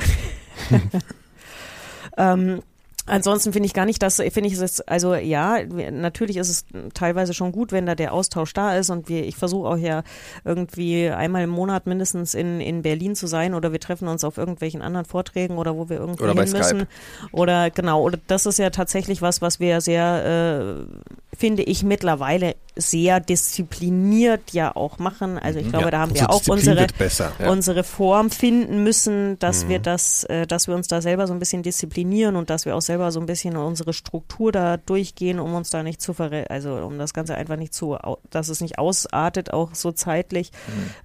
[2.17, 2.61] ähm,
[3.09, 6.65] Ansonsten finde ich gar nicht, dass finde ich es jetzt, also ja, natürlich ist es
[6.93, 10.03] teilweise schon gut, wenn da der Austausch da ist und wir, ich versuche auch ja
[10.45, 14.37] irgendwie einmal im Monat mindestens in, in Berlin zu sein oder wir treffen uns auf
[14.37, 16.87] irgendwelchen anderen Vorträgen oder wo wir irgendwo Oder hin müssen.
[17.31, 22.55] Oder genau, oder das ist ja tatsächlich was, was wir sehr, äh, finde ich, mittlerweile
[22.79, 25.37] sehr diszipliniert ja auch machen.
[25.37, 27.31] Also ich glaube, Ja, da haben wir auch unsere, besser.
[27.39, 27.49] Ja.
[27.51, 29.69] unsere Form finden müssen, dass Mhm.
[29.69, 32.75] wir das, äh, dass wir uns da selber so ein bisschen disziplinieren und dass wir
[32.75, 36.49] auch selber so ein bisschen unsere Struktur da durchgehen, um uns da nicht zu verre
[36.49, 37.97] also um das Ganze einfach nicht zu,
[38.29, 40.51] dass es nicht ausartet, auch so zeitlich.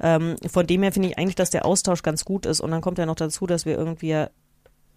[0.00, 2.80] Ähm, von dem her finde ich eigentlich, dass der Austausch ganz gut ist und dann
[2.80, 4.24] kommt ja noch dazu, dass wir irgendwie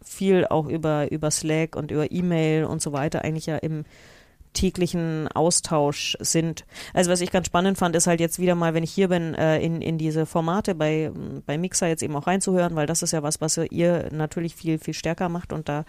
[0.04, 3.84] viel auch über, über Slack und über E-Mail und so weiter eigentlich ja im
[4.58, 6.66] täglichen Austausch sind.
[6.94, 9.36] Also was ich ganz spannend fand, ist halt jetzt wieder mal, wenn ich hier bin,
[9.36, 11.12] äh, in, in diese Formate bei,
[11.46, 14.80] bei Mixer jetzt eben auch reinzuhören, weil das ist ja was, was ihr natürlich viel,
[14.80, 15.86] viel stärker macht und da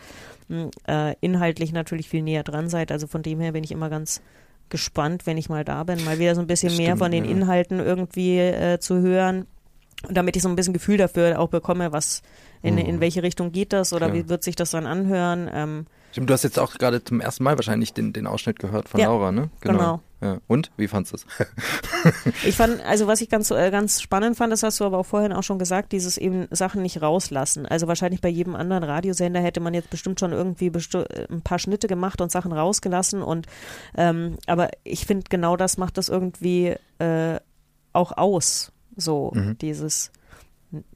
[0.48, 2.92] mh, äh, inhaltlich natürlich viel näher dran seid.
[2.92, 4.20] Also von dem her bin ich immer ganz
[4.68, 7.24] gespannt, wenn ich mal da bin, mal wieder so ein bisschen mehr Stimmt, von den
[7.24, 7.30] ja.
[7.30, 9.46] Inhalten irgendwie äh, zu hören.
[10.06, 12.22] Und damit ich so ein bisschen Gefühl dafür auch bekomme, was
[12.62, 14.24] in, in welche Richtung geht das oder Klar.
[14.24, 15.50] wie wird sich das dann anhören.
[15.52, 18.88] Ähm, Stimmt, du hast jetzt auch gerade zum ersten Mal wahrscheinlich den, den Ausschnitt gehört
[18.88, 19.50] von Ja, Laura, ne?
[19.60, 20.00] genau.
[20.20, 20.38] Ja.
[20.48, 20.72] Und?
[20.76, 21.26] Wie fandst du es?
[22.44, 25.06] Ich fand, also was ich ganz, äh, ganz spannend fand, das hast du aber auch
[25.06, 27.66] vorhin auch schon gesagt, dieses eben Sachen nicht rauslassen.
[27.66, 31.42] Also wahrscheinlich bei jedem anderen Radiosender hätte man jetzt bestimmt schon irgendwie besti äh, ein
[31.42, 33.46] paar Schnitte gemacht und Sachen rausgelassen und
[33.96, 37.40] ähm, aber ich finde genau das macht das irgendwie äh,
[37.92, 38.72] auch aus.
[38.96, 40.10] So, dieses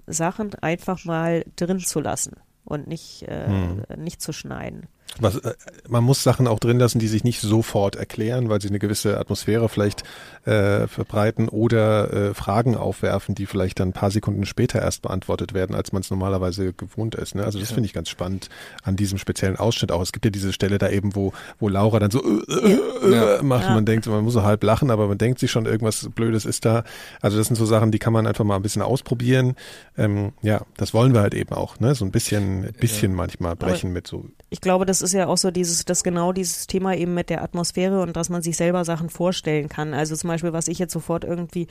[0.07, 3.49] Sachen einfach mal drin zu lassen und nicht, äh,
[3.97, 4.89] nicht zu schneiden.
[5.21, 5.55] Was, äh,
[5.89, 9.19] man muss Sachen auch drin lassen, die sich nicht sofort erklären, weil sie eine gewisse
[9.19, 10.05] Atmosphäre vielleicht
[10.45, 15.55] äh, verbreiten oder äh, Fragen aufwerfen, die vielleicht dann ein paar Sekunden später erst beantwortet
[15.55, 17.35] werden, als man es normalerweise gewohnt ist.
[17.35, 17.45] Ne?
[17.45, 17.75] Also das ja.
[17.75, 18.49] finde ich ganz spannend
[18.83, 20.03] an diesem speziellen Ausschnitt auch.
[20.03, 23.37] Es gibt ja diese Stelle da eben, wo, wo Laura dann so äh, äh, äh
[23.37, 23.43] ja.
[23.43, 23.65] macht.
[23.65, 23.75] Ja.
[23.75, 26.65] Man denkt, man muss so halb lachen, aber man denkt sich schon, irgendwas Blödes ist
[26.65, 26.85] da.
[27.21, 29.55] Also das sind so Sachen, die kann man einfach mal ein bisschen ausprobieren.
[29.97, 31.79] Ähm, ja, das wollen wir halt eben auch.
[31.81, 31.95] Ne?
[31.95, 34.25] So ein bisschen, bisschen manchmal brechen aber mit so.
[34.51, 37.43] Ich glaube, das ist ja auch so dieses, das genau dieses Thema eben mit der
[37.43, 39.95] Atmosphäre und dass man sich selber Sachen vorstellen kann.
[39.95, 41.69] Also zum Beispiel, was ich jetzt sofort irgendwie,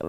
[0.00, 0.08] äh,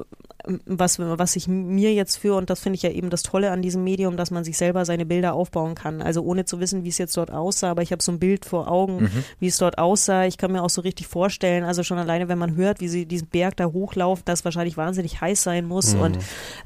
[0.66, 3.62] was, was ich mir jetzt für, und das finde ich ja eben das Tolle an
[3.62, 6.02] diesem Medium, dass man sich selber seine Bilder aufbauen kann.
[6.02, 8.46] Also ohne zu wissen, wie es jetzt dort aussah, aber ich habe so ein Bild
[8.46, 9.24] vor Augen, mhm.
[9.40, 10.26] wie es dort aussah.
[10.26, 13.06] Ich kann mir auch so richtig vorstellen, also schon alleine, wenn man hört, wie sie
[13.06, 16.02] diesen Berg da hochlaufen, das wahrscheinlich wahnsinnig heiß sein muss mhm.
[16.02, 16.18] und,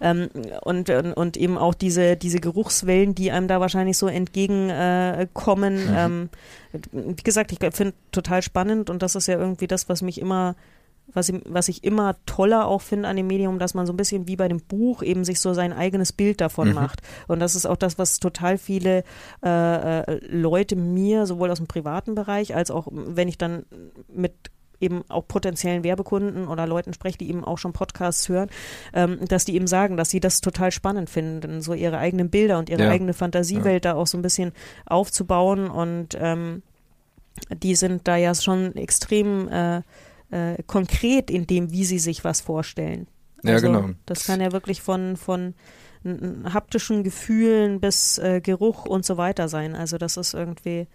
[0.01, 0.29] ähm,
[0.61, 4.69] und, und, und eben auch diese, diese Geruchswellen, die einem da wahrscheinlich so entgegenkommen.
[4.69, 5.94] Äh, mhm.
[5.97, 6.29] Ähm,
[6.91, 10.55] wie gesagt, ich finde total spannend und das ist ja irgendwie das, was mich immer
[11.13, 13.97] was ich, was ich immer toller auch finde an dem Medium, dass man so ein
[13.97, 16.73] bisschen wie bei dem Buch eben sich so sein eigenes Bild davon mhm.
[16.75, 17.01] macht.
[17.27, 19.03] Und das ist auch das, was total viele
[19.43, 23.65] äh, äh Leute mir, sowohl aus dem privaten Bereich, als auch wenn ich dann
[24.07, 24.33] mit
[24.79, 28.49] eben auch potenziellen Werbekunden oder Leuten spreche, die eben auch schon Podcasts hören,
[28.93, 32.59] ähm, dass die eben sagen, dass sie das total spannend finden, so ihre eigenen Bilder
[32.59, 32.89] und ihre ja.
[32.89, 33.93] eigene Fantasiewelt ja.
[33.93, 34.51] da auch so ein bisschen
[34.85, 36.63] aufzubauen und ähm,
[37.51, 39.81] die sind da ja schon extrem äh,
[40.31, 43.07] äh, konkret in dem, wie sie sich was vorstellen.
[43.43, 43.93] Also, ja, genau.
[44.05, 45.53] Das kann ja wirklich von, von
[46.53, 49.75] haptischen Gefühlen bis äh, Geruch und so weiter sein.
[49.75, 50.87] Also das ist irgendwie,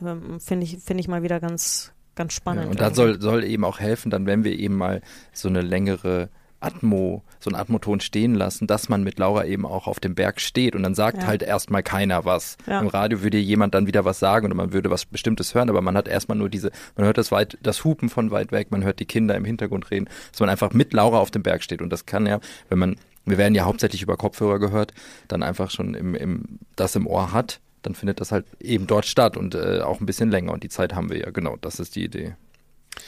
[0.00, 2.64] ähm, finde ich, finde ich mal wieder ganz, ganz spannend.
[2.64, 5.00] Ja, und da soll, soll eben auch helfen, dann wenn wir eben mal
[5.32, 6.28] so eine längere
[6.60, 10.40] Atmo, so ein Atmoton stehen lassen, dass man mit Laura eben auch auf dem Berg
[10.40, 11.26] steht und dann sagt ja.
[11.28, 12.56] halt erstmal keiner was.
[12.66, 12.80] Ja.
[12.80, 15.82] Im Radio würde jemand dann wieder was sagen oder man würde was Bestimmtes hören, aber
[15.82, 18.82] man hat erstmal nur diese, man hört das weit, das Hupen von weit weg, man
[18.82, 21.80] hört die Kinder im Hintergrund reden, dass man einfach mit Laura auf dem Berg steht
[21.80, 24.92] und das kann ja, wenn man, wir werden ja hauptsächlich über Kopfhörer gehört,
[25.28, 29.06] dann einfach schon im, im, das im Ohr hat, dann findet das halt eben dort
[29.06, 31.80] statt und äh, auch ein bisschen länger und die Zeit haben wir ja, genau, das
[31.80, 32.34] ist die Idee.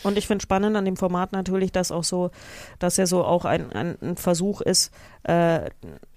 [0.02, 2.30] Und ich finde spannend an dem Format natürlich, dass auch so,
[2.78, 4.92] dass er so auch ein, ein Versuch ist,
[5.24, 5.70] äh,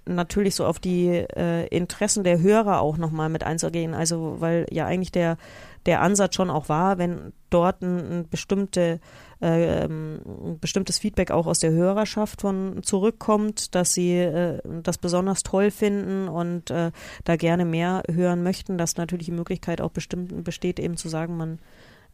[0.05, 3.93] natürlich so auf die äh, Interessen der Hörer auch nochmal mit einzugehen.
[3.93, 5.37] Also weil ja eigentlich der,
[5.85, 8.99] der Ansatz schon auch war, wenn dort ein, ein bestimmte
[9.43, 15.43] äh, ein bestimmtes Feedback auch aus der Hörerschaft von zurückkommt, dass sie äh, das besonders
[15.43, 16.91] toll finden und äh,
[17.25, 21.35] da gerne mehr hören möchten, dass natürlich die Möglichkeit auch bestimmt besteht, eben zu sagen,
[21.35, 21.59] man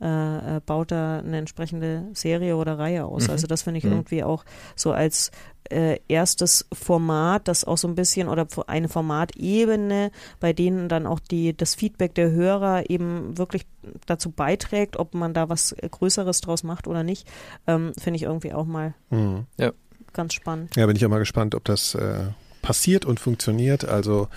[0.01, 3.27] äh, äh, baut da eine entsprechende Serie oder Reihe aus.
[3.27, 3.31] Mhm.
[3.31, 3.91] Also das finde ich mhm.
[3.91, 5.31] irgendwie auch so als
[5.69, 11.19] äh, erstes Format, das auch so ein bisschen oder eine Formatebene, bei denen dann auch
[11.19, 13.65] die das Feedback der Hörer eben wirklich
[14.05, 17.27] dazu beiträgt, ob man da was Größeres draus macht oder nicht,
[17.67, 19.47] ähm, finde ich irgendwie auch mal mhm.
[19.57, 19.71] ja.
[20.13, 20.75] ganz spannend.
[20.75, 22.27] Ja, bin ich auch mal gespannt, ob das äh,
[22.61, 23.85] passiert und funktioniert.
[23.85, 24.27] Also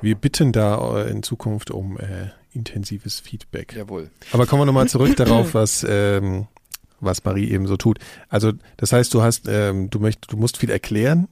[0.00, 3.74] wir bitten da äh, in Zukunft um äh, intensives Feedback.
[3.74, 4.10] Jawohl.
[4.32, 6.46] Aber kommen wir nochmal zurück darauf, was, ähm,
[7.00, 7.98] was Marie eben so tut.
[8.28, 11.28] Also das heißt, du hast, ähm, du möchtest, du musst viel erklären.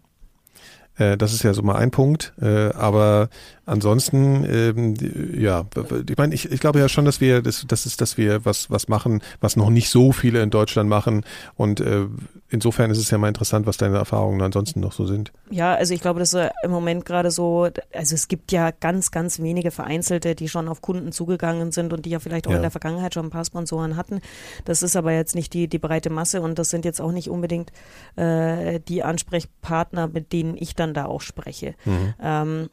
[0.97, 2.33] Äh, das ist ja so mal ein Punkt.
[2.41, 3.31] Äh, aber
[3.69, 4.95] ansonsten, ähm,
[5.39, 5.65] ja,
[6.09, 8.71] ich meine, ich, ich glaube ja schon, dass wir, das, das ist, dass wir was,
[8.71, 11.25] was machen, was noch nicht so viele in Deutschland machen.
[11.55, 12.07] Und äh,
[12.49, 15.33] insofern ist es ja mal interessant, was deine Erfahrungen ansonsten noch so sind.
[15.51, 19.39] Ja, also ich glaube, dass im Moment gerade so, also es gibt ja ganz, ganz
[19.39, 22.57] wenige Vereinzelte, die schon auf Kunden zugegangen sind und die ja vielleicht auch ja.
[22.57, 24.21] in der Vergangenheit schon ein paar Sponsoren hatten.
[24.65, 27.29] Das ist aber jetzt nicht die, die breite Masse und das sind jetzt auch nicht
[27.29, 27.71] unbedingt
[28.17, 31.75] äh, die Ansprechpartner, mit denen ich dann da auch spreche.
[31.85, 32.15] Mhm.
[32.23, 32.71] Ähm,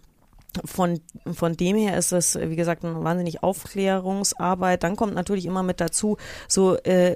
[0.63, 1.01] von,
[1.33, 4.83] von dem her ist es, wie gesagt, eine wahnsinnig Aufklärungsarbeit.
[4.83, 7.15] Dann kommt natürlich immer mit dazu, so äh,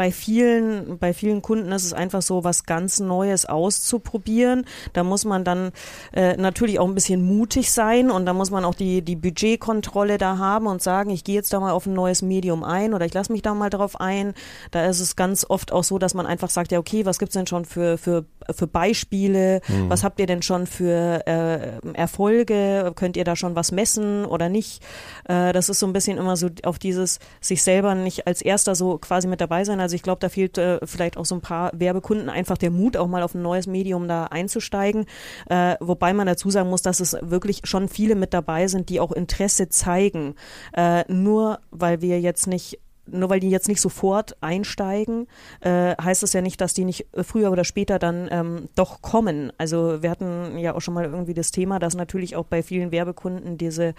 [0.00, 4.64] bei vielen, bei vielen Kunden ist es einfach so, was ganz Neues auszuprobieren.
[4.94, 5.72] Da muss man dann
[6.14, 10.16] äh, natürlich auch ein bisschen mutig sein und da muss man auch die, die Budgetkontrolle
[10.16, 13.04] da haben und sagen, ich gehe jetzt da mal auf ein neues Medium ein oder
[13.04, 14.32] ich lasse mich da mal drauf ein.
[14.70, 17.34] Da ist es ganz oft auch so, dass man einfach sagt, ja, okay, was gibt's
[17.34, 19.60] denn schon für, für, für Beispiele?
[19.68, 19.90] Mhm.
[19.90, 22.92] Was habt ihr denn schon für äh, Erfolge?
[22.96, 24.82] Könnt ihr da schon was messen oder nicht?
[25.28, 28.74] Äh, das ist so ein bisschen immer so auf dieses sich selber nicht als erster
[28.74, 29.78] so quasi mit dabei sein.
[29.78, 32.70] Also also ich glaube, da fehlt äh, vielleicht auch so ein paar Werbekunden einfach der
[32.70, 35.06] Mut, auch mal auf ein neues Medium da einzusteigen.
[35.48, 39.00] Äh, wobei man dazu sagen muss, dass es wirklich schon viele mit dabei sind, die
[39.00, 40.36] auch Interesse zeigen.
[40.74, 42.78] Äh, nur weil wir jetzt nicht
[43.12, 45.26] nur weil die jetzt nicht sofort einsteigen,
[45.60, 49.52] äh, heißt das ja nicht, dass die nicht früher oder später dann ähm, doch kommen.
[49.58, 52.92] Also wir hatten ja auch schon mal irgendwie das Thema, dass natürlich auch bei vielen
[52.92, 53.94] Werbekunden diese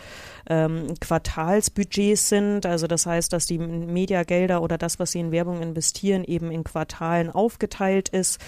[0.49, 2.65] ähm, Quartalsbudgets sind.
[2.65, 6.63] Also das heißt, dass die Mediagelder oder das, was sie in Werbung investieren, eben in
[6.63, 8.39] Quartalen aufgeteilt ist.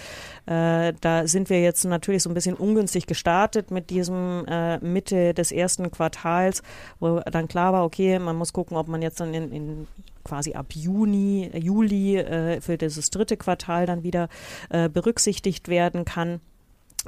[0.46, 5.34] Äh, da sind wir jetzt natürlich so ein bisschen ungünstig gestartet mit diesem äh, Mitte
[5.34, 6.62] des ersten Quartals,
[7.00, 9.86] wo dann klar war, okay, man muss gucken, ob man jetzt dann in, in
[10.24, 14.28] quasi ab Juni, Juli äh, für dieses dritte Quartal dann wieder
[14.70, 16.40] äh, berücksichtigt werden kann.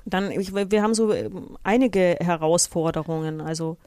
[0.05, 3.41] Dann, ich, wir haben so ähm, einige Herausforderungen.
[3.41, 3.79] Also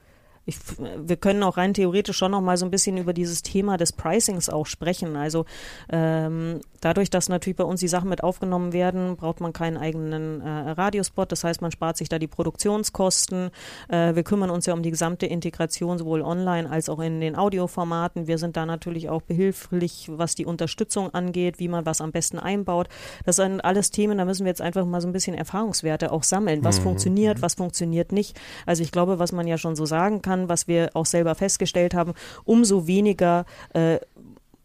[0.49, 0.57] ich,
[0.97, 3.93] wir können auch rein theoretisch schon noch mal so ein bisschen über dieses Thema des
[3.93, 5.15] Pricings auch sprechen.
[5.15, 5.45] Also
[5.89, 10.41] ähm, dadurch, dass natürlich bei uns die Sachen mit aufgenommen werden, braucht man keinen eigenen
[10.41, 11.31] äh, Radiospot.
[11.31, 13.51] Das heißt, man spart sich da die Produktionskosten.
[13.87, 17.35] Äh, wir kümmern uns ja um die gesamte Integration sowohl online als auch in den
[17.35, 18.27] Audioformaten.
[18.27, 22.39] Wir sind da natürlich auch behilflich, was die Unterstützung angeht, wie man was am besten
[22.39, 22.89] einbaut.
[23.25, 26.23] Das sind alles Themen, da müssen wir jetzt einfach mal so ein bisschen Erfahrungswerte auch
[26.23, 26.63] sammeln.
[26.63, 26.83] Was mhm.
[26.83, 27.41] funktioniert, mhm.
[27.43, 28.39] was funktioniert nicht.
[28.65, 31.35] Also ich glaube, was man ja schon so sagen kann, kann, was wir auch selber
[31.35, 32.13] festgestellt haben,
[32.45, 33.97] umso weniger äh,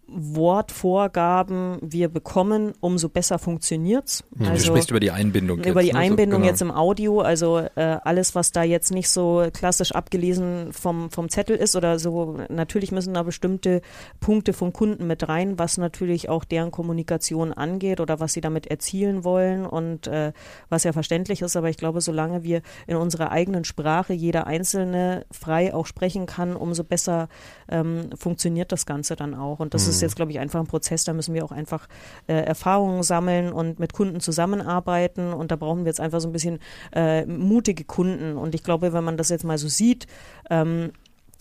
[0.06, 4.24] Wortvorgaben wir bekommen, umso besser funktioniert's.
[4.34, 4.46] Mhm.
[4.46, 5.60] Also, du sprichst über die Einbindung.
[5.60, 5.98] Über jetzt, die ne?
[5.98, 6.50] Einbindung genau.
[6.50, 11.28] jetzt im Audio, also äh, alles, was da jetzt nicht so klassisch abgelesen vom, vom
[11.28, 13.80] Zettel ist oder so, natürlich müssen da bestimmte
[14.20, 18.66] Punkte vom Kunden mit rein, was natürlich auch deren Kommunikation angeht oder was sie damit
[18.66, 20.32] erzielen wollen und äh,
[20.68, 25.24] was ja verständlich ist, aber ich glaube, solange wir in unserer eigenen Sprache jeder Einzelne
[25.30, 27.28] frei auch sprechen kann, umso besser
[27.68, 29.60] ähm, funktioniert das Ganze dann auch.
[29.60, 29.90] Und das mhm.
[29.90, 31.04] ist jetzt, glaube ich, einfach ein Prozess.
[31.04, 31.88] Da müssen wir auch einfach
[32.26, 35.32] äh, Erfahrungen sammeln und mit Kunden zusammenarbeiten.
[35.32, 36.58] Und da brauchen wir jetzt einfach so ein bisschen
[36.92, 38.36] äh, mutige Kunden.
[38.36, 40.06] Und ich glaube, wenn man das jetzt mal so sieht,
[40.50, 40.92] ähm,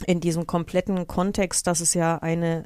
[0.08, 2.66] in diesem kompletten Kontext, dass es ja eine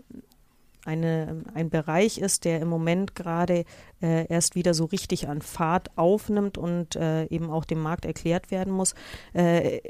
[0.87, 3.65] eine, ein Bereich ist, der im Moment gerade
[4.01, 8.51] äh, erst wieder so richtig an Fahrt aufnimmt und äh, eben auch dem Markt erklärt
[8.51, 8.95] werden muss.
[9.33, 9.81] Äh,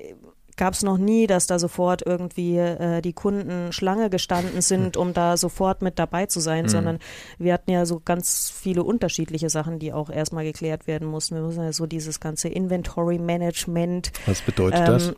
[0.57, 5.13] gab es noch nie, dass da sofort irgendwie äh, die Kunden Schlange gestanden sind, um
[5.13, 6.69] da sofort mit dabei zu sein, mhm.
[6.69, 6.99] sondern
[7.37, 11.35] wir hatten ja so ganz viele unterschiedliche Sachen, die auch erstmal geklärt werden mussten.
[11.35, 14.11] Wir müssen ja so dieses ganze Inventory Management.
[14.25, 15.13] Was bedeutet ähm, das?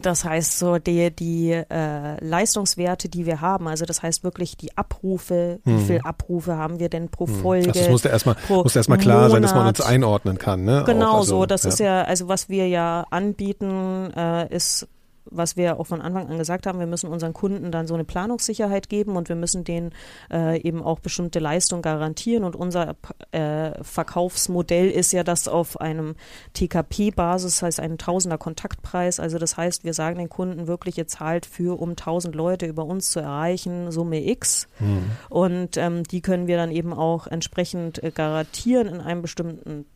[0.00, 4.76] Das heißt so die, die äh, Leistungswerte, die wir haben, also das heißt wirklich die
[4.76, 5.78] Abrufe, hm.
[5.78, 7.68] wie viele Abrufe haben wir denn pro Folge?
[7.68, 10.64] Also es musste erstmal muss erstmal klar sein, dass man uns einordnen kann.
[10.64, 10.84] Ne?
[10.86, 11.68] Genau also, so, das ja.
[11.68, 14.88] ist ja, also was wir ja anbieten, äh, ist
[15.34, 18.04] was wir auch von Anfang an gesagt haben, wir müssen unseren Kunden dann so eine
[18.04, 19.92] Planungssicherheit geben und wir müssen denen
[20.30, 22.44] äh, eben auch bestimmte Leistungen garantieren.
[22.44, 22.96] Und unser
[23.30, 26.14] äh, Verkaufsmodell ist ja das auf einem
[26.54, 29.20] TKP-Basis, das heißt einen Tausender Kontaktpreis.
[29.20, 32.84] Also das heißt, wir sagen den Kunden wirklich, ihr zahlt für, um 1000 Leute über
[32.84, 34.68] uns zu erreichen, Summe X.
[34.78, 35.10] Mhm.
[35.28, 39.86] Und ähm, die können wir dann eben auch entsprechend äh, garantieren in einem bestimmten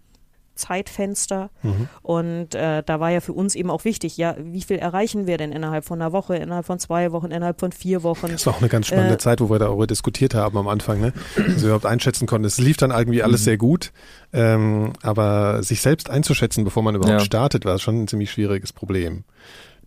[0.57, 1.51] Zeitfenster.
[1.63, 1.89] Mhm.
[2.03, 5.37] Und äh, da war ja für uns eben auch wichtig, ja, wie viel erreichen wir
[5.37, 8.29] denn innerhalb von einer Woche, innerhalb von zwei Wochen, innerhalb von vier Wochen?
[8.33, 11.01] Das war auch eine ganz spannende äh, Zeit, wo wir darüber diskutiert haben am Anfang,
[11.01, 11.13] ne?
[11.37, 12.47] Also wir überhaupt einschätzen konnten.
[12.47, 13.45] Es lief dann irgendwie alles mhm.
[13.45, 13.93] sehr gut,
[14.33, 17.25] ähm, aber sich selbst einzuschätzen, bevor man überhaupt ja.
[17.25, 19.25] startet, war schon ein ziemlich schwieriges Problem.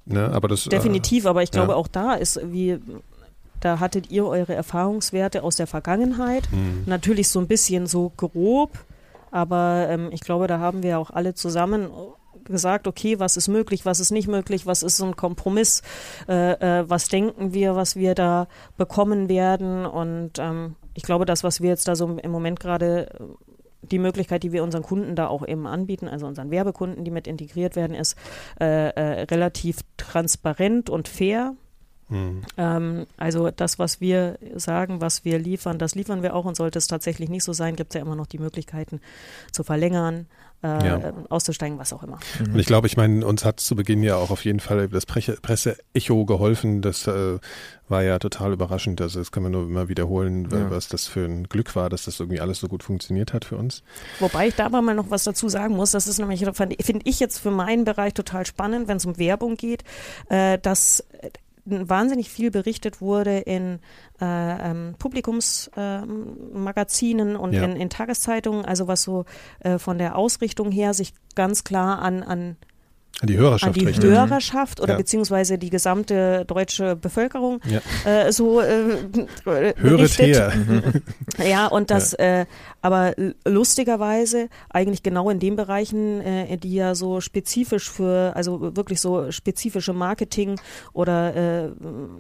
[0.06, 0.30] Ne?
[0.32, 1.78] Aber das, Definitiv, äh, aber ich glaube ja.
[1.78, 2.80] auch da ist wie
[3.60, 6.50] da hattet ihr eure Erfahrungswerte aus der Vergangenheit.
[6.52, 6.84] Mhm.
[6.86, 8.72] Natürlich so ein bisschen so grob,
[9.32, 11.90] aber ähm, ich glaube, da haben wir auch alle zusammen
[12.46, 15.82] gesagt, okay, was ist möglich, was ist nicht möglich, was ist so ein Kompromiss,
[16.28, 19.86] äh, äh, was denken wir, was wir da bekommen werden.
[19.86, 23.10] Und ähm, ich glaube, das, was wir jetzt da so im Moment gerade
[23.82, 27.28] die Möglichkeit, die wir unseren Kunden da auch eben anbieten, also unseren Werbekunden, die mit
[27.28, 28.16] integriert werden, ist
[28.60, 31.56] äh, äh, relativ transparent und fair.
[32.10, 32.42] Mhm.
[32.58, 36.80] Ähm, also das, was wir sagen, was wir liefern, das liefern wir auch und sollte
[36.80, 39.00] es tatsächlich nicht so sein, gibt es ja immer noch die Möglichkeiten
[39.52, 40.28] zu verlängern,
[40.62, 41.14] äh, ja.
[41.30, 42.20] auszusteigen, was auch immer.
[42.40, 42.54] Mhm.
[42.54, 45.06] Und ich glaube, ich meine, uns hat zu Beginn ja auch auf jeden Fall das
[45.06, 46.82] Presse-Echo geholfen.
[46.82, 47.40] Das äh,
[47.88, 49.00] war ja total überraschend.
[49.00, 50.70] Also das kann man nur immer wiederholen, ja.
[50.70, 53.56] was das für ein Glück war, dass das irgendwie alles so gut funktioniert hat für
[53.56, 53.84] uns.
[54.20, 55.92] Wobei ich da aber mal noch was dazu sagen muss.
[55.92, 59.56] Das ist nämlich, finde ich jetzt für meinen Bereich total spannend, wenn es um Werbung
[59.56, 59.84] geht,
[60.30, 61.06] äh, dass
[61.70, 63.80] wahnsinnig viel berichtet wurde in
[64.22, 67.64] äh, ähm, Publikumsmagazinen äh, und ja.
[67.64, 69.26] in, in, Tageszeitungen, also was so
[69.60, 72.58] äh, von der Ausrichtung her sich ganz klar an, an an
[73.24, 74.06] die Hörerschaft an die richtet.
[74.06, 74.98] Hörerschaft oder Ja.
[74.98, 77.82] beziehungsweise die gesamte deutsche Bevölkerung Ja.
[78.10, 78.96] äh, so äh,
[79.46, 80.54] Höret her.
[81.46, 82.46] Ja, und das, äh,
[82.82, 83.14] aber
[83.46, 89.32] lustigerweise eigentlich genau in den Bereichen, äh, die ja so spezifisch für, also wirklich so
[89.32, 90.60] spezifische Marketing
[90.94, 91.70] oder äh,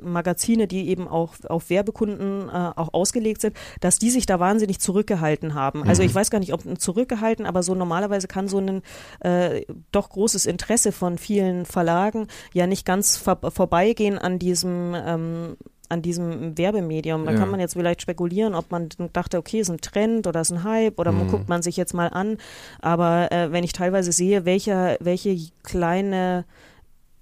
[0.04, 4.80] Magazine, die eben auch auf Werbekunden äh, auch ausgelegt sind, dass die sich da wahnsinnig
[4.80, 5.84] zurückgehalten haben.
[5.84, 8.82] Also ich weiß gar nicht, ob zurückgehalten, aber so normalerweise kann so ein
[9.22, 15.58] äh, doch großes Interesse von vielen Verlagen ja nicht ganz vor vorbeigehen an diesem ähm,
[15.92, 17.26] an diesem Werbemedium.
[17.26, 17.38] Da Ja.
[17.40, 20.64] kann man jetzt vielleicht spekulieren, ob man dachte, okay, ist ein Trend oder ist ein
[20.64, 22.38] Hype oder man guckt man sich jetzt mal an.
[22.80, 26.46] Aber äh, wenn ich teilweise sehe, welcher, welche kleine,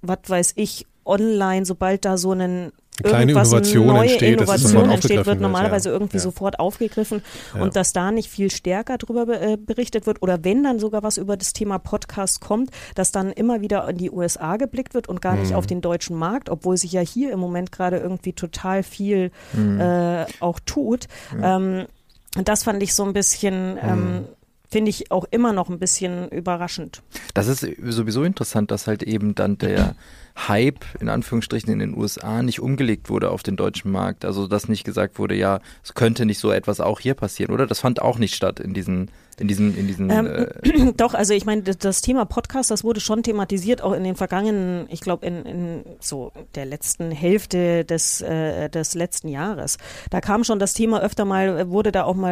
[0.01, 2.74] was weiß ich, online, sobald da so ein
[3.04, 5.93] kleine irgendwas, Innovation neue entsteht, Innovation entsteht, wird normalerweise ja.
[5.95, 6.24] irgendwie Ja.
[6.24, 7.22] sofort aufgegriffen
[7.56, 7.62] Ja.
[7.62, 11.04] und dass da nicht viel stärker drüber be- äh, berichtet wird oder wenn dann sogar
[11.04, 15.08] was über das Thema Podcast kommt, dass dann immer wieder in die USA geblickt wird
[15.10, 15.56] und gar nicht Mhm.
[15.58, 19.80] auf den deutschen Markt, obwohl sich ja hier im Moment gerade irgendwie total viel Mhm.
[19.80, 21.08] äh, auch tut.
[21.41, 21.86] Ähm,
[22.36, 23.80] und das fand ich so ein bisschen, Mhm.
[23.82, 24.26] ähm,
[24.70, 27.01] finde ich auch immer noch ein bisschen überraschend.
[27.34, 29.95] Das ist sowieso interessant, dass halt eben dann der
[30.47, 34.26] Hype in Anführungsstrichen in den USA nicht umgelegt wurde auf den deutschen Markt.
[34.26, 37.65] Also dass nicht gesagt wurde, ja, es könnte nicht so etwas auch hier passieren, oder?
[37.65, 39.09] Das fand auch nicht statt in diesen,
[39.39, 40.09] in diesen, in diesen.
[40.09, 44.03] Ähm, äh, Doch, also ich meine, das- Thema Podcast, das wurde schon thematisiert, auch in
[44.03, 49.77] den vergangenen, ich glaube, in, in so der letzten Hälfte des, äh, des letzten Jahres.
[50.09, 52.31] Da kam schon das Thema öfter mal, wurde da auch mal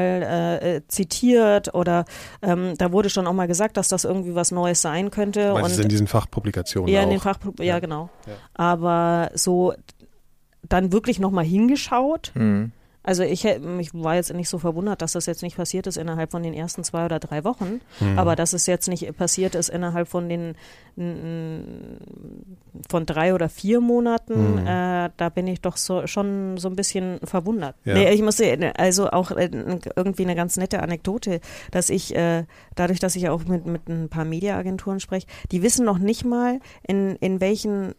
[0.61, 2.05] äh, äh, zitiert oder
[2.41, 5.49] ähm, da wurde schon auch mal gesagt, dass das irgendwie was Neues sein könnte.
[5.49, 7.79] Du und in diesen Fachpublikationen ja, in den Fach, ja, Ja.
[7.79, 8.09] genau.
[8.27, 8.33] Ja.
[8.53, 9.73] Aber so
[10.67, 12.31] dann wirklich nochmal hingeschaut.
[12.33, 12.69] mh.
[13.05, 16.31] Also ich, ich war jetzt nicht so verwundert, dass das jetzt nicht passiert ist innerhalb
[16.31, 18.17] von den ersten zwei oder drei Wochen, Mhm.
[18.17, 20.55] aber dass es jetzt nicht passiert ist innerhalb von den
[22.89, 24.67] von drei oder vier Monaten, Mhm.
[24.67, 27.75] äh, da bin ich doch so, schon so ein bisschen verwundert.
[27.83, 27.95] Ja.
[27.95, 29.49] Nee, ich muss sehen, also auch äh,
[29.95, 31.41] irgendwie eine ganz nette Anekdote,
[31.71, 32.45] dass ich äh,
[32.75, 36.59] dadurch, dass ich auch mit, mit ein paar Mediaagenturen spreche, die wissen noch nicht mal,
[36.87, 37.93] in, in welchen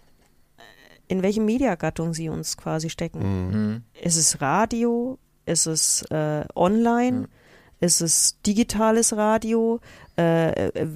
[1.08, 3.20] in welche Mediagattung sie uns quasi stecken.
[3.50, 3.82] Mhm.
[4.02, 5.18] Ist es Radio?
[5.44, 7.28] Ist es äh, online?
[7.80, 9.80] Ist es digitales Radio?
[10.18, 10.86] Äh, äh,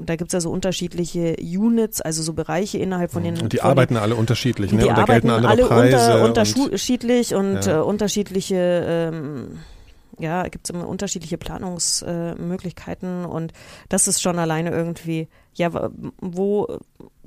[0.00, 3.40] da gibt es ja so unterschiedliche Units, also so Bereiche innerhalb von den.
[3.40, 4.84] Und die von arbeiten alle unterschiedlich, den, ne?
[4.84, 5.96] die Und da gelten andere alle Preise.
[6.22, 7.78] unter, und, unterschiedlich und Ja.
[7.78, 9.58] äh, unterschiedliche, ähm,
[10.20, 13.52] ja, gibt es immer unterschiedliche Planungsmöglichkeiten äh, Möglichkeiten und
[13.88, 15.26] das ist schon alleine irgendwie,
[15.58, 15.90] ja,
[16.20, 16.78] wo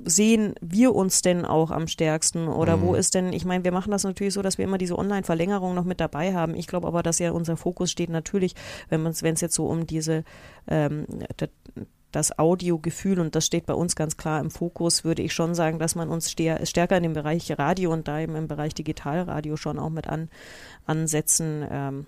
[0.04, 2.82] sehen wir uns denn auch am stärksten oder Mhm.
[2.82, 5.74] wo ist denn, ich meine, wir machen das natürlich so, dass wir immer diese Online-Verlängerung
[5.74, 6.54] noch mit dabei haben.
[6.54, 8.54] Ich glaube aber, dass ja unser Fokus steht natürlich,
[8.88, 10.24] wenn man wenn es jetzt so um diese
[10.66, 11.06] ähm,
[12.10, 15.78] das Audiogefühl und das steht bei uns ganz klar im Fokus, würde ich schon sagen,
[15.78, 19.56] dass man uns stär, stärker in dem Bereich Radio und da eben im Bereich Digitalradio
[19.56, 20.28] schon auch mit an,
[20.84, 22.06] ansetzen ähm,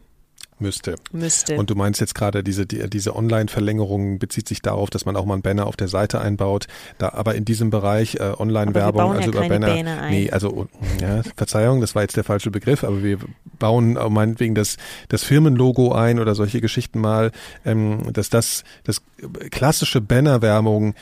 [0.59, 0.97] müsste.
[1.13, 1.57] müsste.
[1.57, 5.25] Und du meinst jetzt gerade, diese, die, diese Online-Verlängerung bezieht sich darauf, dass man auch
[5.25, 6.67] mal einen Banner auf der Seite einbaut.
[6.99, 9.75] Da, aber in diesem Bereich äh, Online-Werbung, also ja über keine Banner.
[9.75, 10.11] Banner ein.
[10.11, 10.69] Nee, also
[11.01, 13.19] ja, Verzeihung, das war jetzt der falsche Begriff, aber wir
[13.59, 14.77] bauen meinetwegen das,
[15.09, 17.33] das Firmenlogo ein oder solche Geschichten mal,
[17.65, 19.03] ähm, dass das, das
[19.51, 20.95] klassische Banner-Werbung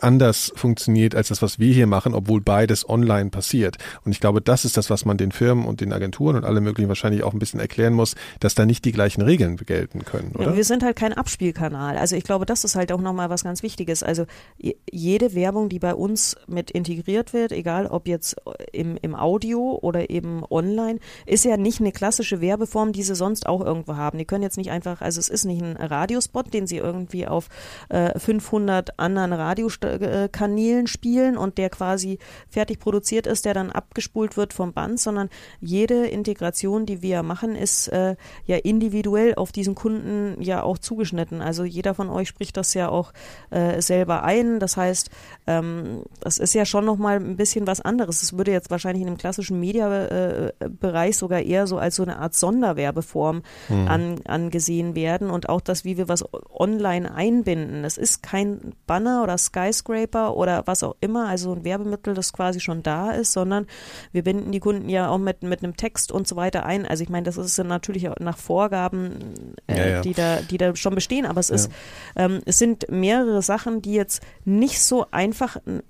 [0.00, 3.76] anders funktioniert als das, was wir hier machen, obwohl beides online passiert.
[4.04, 6.60] Und ich glaube, das ist das, was man den Firmen und den Agenturen und alle
[6.60, 10.32] möglichen wahrscheinlich auch ein bisschen erklären muss, dass da nicht die gleichen Regeln gelten können,
[10.34, 10.50] oder?
[10.50, 11.96] Ja, wir sind halt kein Abspielkanal.
[11.96, 14.02] Also ich glaube, das ist halt auch nochmal was ganz Wichtiges.
[14.02, 14.26] Also
[14.58, 18.36] je- jede Werbung, die bei uns mit integriert wird, egal ob jetzt
[18.72, 23.46] im, im Audio oder eben online, ist ja nicht eine klassische Werbeform, die sie sonst
[23.46, 24.18] auch irgendwo haben.
[24.18, 27.48] Die können jetzt nicht einfach, also es ist nicht ein Radiospot, den sie irgendwie auf
[27.88, 29.32] äh, 500 anderen
[29.68, 35.28] Radiokanälen spielen und der quasi fertig produziert ist, der dann abgespult wird vom Band, sondern
[35.60, 41.40] jede Integration, die wir machen, ist äh, ja individuell auf diesen Kunden ja auch zugeschnitten.
[41.40, 43.12] Also jeder von euch spricht das ja auch
[43.50, 44.60] äh, selber ein.
[44.60, 45.10] Das heißt,
[45.46, 48.22] ähm, das ist ja schon nochmal ein bisschen was anderes.
[48.22, 52.34] Es würde jetzt wahrscheinlich in dem klassischen Media-Bereich sogar eher so als so eine Art
[52.34, 57.82] Sonderwerbeform an, angesehen werden und auch das, wie wir was online einbinden.
[57.82, 62.60] Das ist kein Banner oder Skyscraper oder was auch immer, also ein Werbemittel, das quasi
[62.60, 63.66] schon da ist, sondern
[64.12, 66.86] wir binden die Kunden ja auch mit, mit einem Text und so weiter ein.
[66.86, 69.34] Also ich meine, das ist natürlich auch nach Vorgaben,
[69.66, 70.00] äh, Ja, ja.
[70.00, 71.70] Die, da, die da schon bestehen, aber es ist,
[72.16, 75.33] ähm, es sind mehrere Sachen, die jetzt nicht so einfach
[75.66, 75.82] n-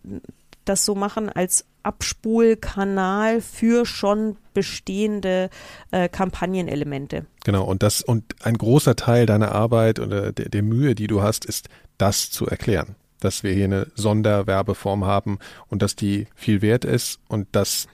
[0.64, 5.50] das so machen als Abspulkanal für schon bestehende
[5.90, 7.26] äh, Kampagnenelemente.
[7.44, 11.20] Genau, und das, und ein großer Teil deiner Arbeit oder der, der Mühe, die du
[11.22, 11.68] hast, ist,
[11.98, 12.96] das zu erklären.
[13.20, 15.38] dass wir hier eine Sonderwerbeform haben
[15.68, 17.86] und dass die viel wert ist und dass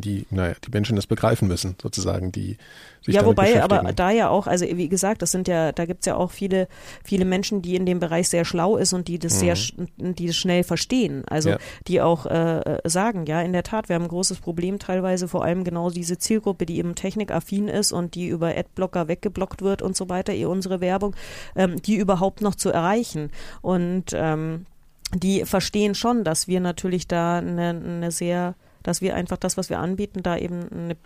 [0.00, 2.56] die, naja, die Menschen das begreifen müssen, sozusagen, die
[3.02, 6.06] sich Ja, wobei, aber da ja auch, also wie gesagt, das sind ja, da gibt's
[6.06, 6.68] ja auch viele,
[7.04, 10.26] viele Menschen, die in dem Bereich sehr schlau ist und die das sehr, sch- die
[10.28, 11.24] das schnell verstehen.
[11.28, 11.54] Also Mhm.
[11.54, 11.58] Ja.
[11.88, 15.44] die auch äh, sagen, ja, in der Tat, wir haben ein großes Problem teilweise, vor
[15.44, 19.96] allem genau diese Zielgruppe, die eben technikaffin ist und die über Adblocker weggeblockt wird und
[19.96, 21.16] so weiter, eh unsere Werbung,
[21.56, 23.30] ähm, die überhaupt noch zu erreichen.
[23.62, 24.66] Und ähm,
[25.14, 29.70] die verstehen schon, dass wir natürlich da eine, eine sehr, dass wir einfach das, was
[29.70, 30.96] wir anbieten, da eben eine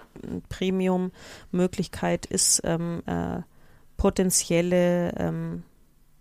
[0.49, 3.41] Premium-Möglichkeit ist, ähm, äh,
[3.97, 5.63] potenzielle ähm,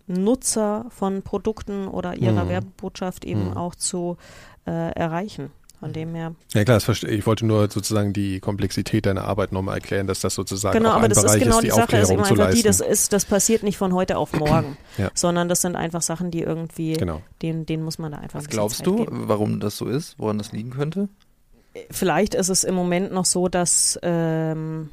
[0.06, 2.48] Nutzer von Produkten oder ihrer Mhm.
[2.48, 3.56] Werbebotschaft eben Mhm.
[3.56, 4.16] auch zu
[4.66, 5.50] äh, erreichen.
[5.78, 6.34] Von dem her.
[6.54, 10.78] Ja klar, ich wollte nur sozusagen die Komplexität deiner Arbeit nochmal erklären, dass das sozusagen
[10.78, 12.24] Genau, auch aber ein das Bereich ist genau ist, die die Sache, ist Aufklärung eben
[12.24, 15.10] zu einfach die, das ist, das passiert nicht von heute auf morgen, Ja.
[15.12, 17.20] sondern das sind einfach Sachen, die irgendwie, genau.
[17.42, 19.24] denen, denen muss man da einfach Was ein glaubst Zeit du, geben.
[19.28, 21.10] warum das so ist, woran das liegen könnte?
[21.90, 24.90] Vielleicht ist es im Moment noch so, dass ähm,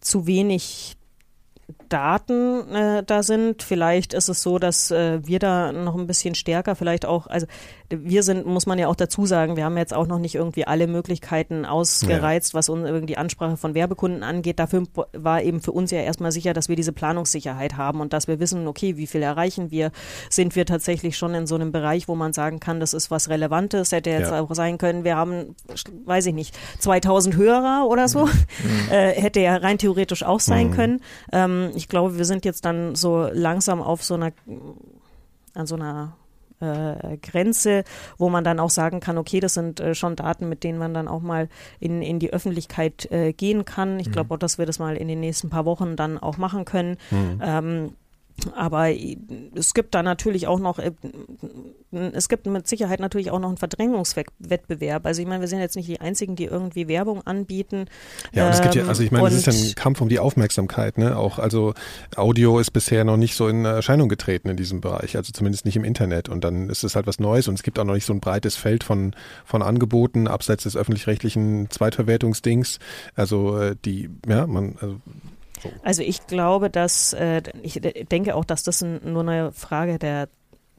[0.00, 0.96] zu wenig
[1.88, 3.62] Daten äh, da sind.
[3.62, 7.46] Vielleicht ist es so, dass äh, wir da noch ein bisschen stärker, vielleicht auch, also
[7.90, 10.66] wir sind, muss man ja auch dazu sagen, wir haben jetzt auch noch nicht irgendwie
[10.66, 14.58] alle Möglichkeiten ausgereizt, was uns irgendwie die Ansprache von Werbekunden angeht.
[14.58, 18.26] Dafür war eben für uns ja erstmal sicher, dass wir diese Planungssicherheit haben und dass
[18.26, 19.90] wir wissen, okay, wie viel erreichen wir?
[20.30, 23.28] Sind wir tatsächlich schon in so einem Bereich, wo man sagen kann, das ist was
[23.28, 23.92] Relevantes?
[23.92, 24.40] Hätte jetzt Ja.
[24.40, 25.54] auch sein können, wir haben,
[26.06, 28.28] weiß ich nicht, 2000 Hörer oder so.
[28.90, 31.00] Äh, hätte ja rein theoretisch auch sein können.
[31.32, 34.32] Ähm, ich glaube, wir sind jetzt dann so langsam auf so einer,
[35.54, 36.16] an so einer
[36.60, 37.84] äh, Grenze,
[38.18, 40.94] wo man dann auch sagen kann, okay, das sind äh, schon Daten, mit denen man
[40.94, 41.48] dann auch mal
[41.80, 43.98] in, in die Öffentlichkeit äh, gehen kann.
[44.00, 46.64] Ich glaube auch, dass wir das mal in den nächsten paar Wochen dann auch machen
[46.64, 46.96] können.
[47.42, 47.92] Ähm,
[48.54, 48.90] aber
[49.54, 50.92] es gibt da natürlich auch noch, äh,
[51.90, 55.06] es gibt mit Sicherheit natürlich auch noch einen Verdrängungswettbewerb.
[55.06, 57.86] Also ich meine, wir sind jetzt nicht die Einzigen, die irgendwie Werbung anbieten.
[58.32, 60.08] Ja, und es gibt ja, Ähm, also ich meine, es ist ja ein Kampf um
[60.08, 61.16] die Aufmerksamkeit, ne?
[61.16, 61.74] Auch, also
[62.16, 65.76] Audio ist bisher noch nicht so in Erscheinung getreten in diesem Bereich, also zumindest nicht
[65.76, 66.28] im Internet.
[66.28, 68.20] Und dann ist es halt was Neues und es gibt auch noch nicht so ein
[68.20, 69.14] breites Feld von,
[69.44, 72.78] von Angeboten abseits des öffentlich-rechtlichen Zweitverwertungsdings.
[73.14, 75.00] Also äh, die, ja, man, also
[75.82, 80.28] Also ich glaube, dass äh, ich de- denke auch, dass das nur eine Frage der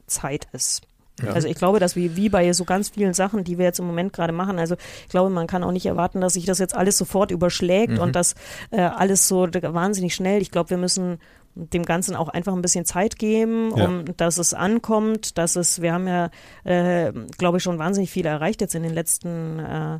[0.06, 0.82] Zeit ist.
[1.22, 1.32] Ja.
[1.32, 3.86] Also ich glaube, dass wie, wie bei so ganz vielen Sachen, die wir jetzt im
[3.86, 6.76] Moment gerade machen, also ich glaube, man kann auch nicht erwarten, dass sich das jetzt
[6.76, 8.00] alles sofort überschlägt Mhm.
[8.00, 8.34] und dass
[8.70, 10.42] äh, alles so wahnsinnig schnell.
[10.42, 11.18] Ich glaube, wir müssen
[11.54, 13.86] dem Ganzen auch einfach ein bisschen Zeit geben, Ja.
[13.88, 16.28] um dass es ankommt, dass es, wir haben ja,
[16.64, 19.98] äh, glaube ich, schon wahnsinnig viel erreicht jetzt in den letzten äh,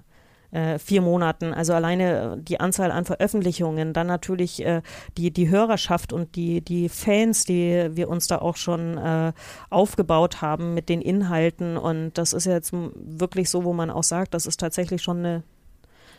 [0.51, 1.53] äh, vier Monaten.
[1.53, 4.83] Also alleine die Anzahl an Veröffentlichungen, dann natürlich äh,
[5.17, 9.33] die, die Hörerschaft und die, die Fans, die wir uns da auch schon äh,
[9.71, 11.77] aufgebaut haben mit den Inhalten.
[11.77, 15.43] Und das ist jetzt wirklich so, wo man auch sagt, das ist tatsächlich schon eine,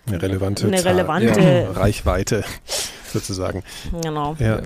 [0.08, 2.44] eine relevante, Eine relevante- ja, Reichweite
[3.12, 3.64] sozusagen.
[4.02, 4.36] genau.
[4.40, 4.62] Ja.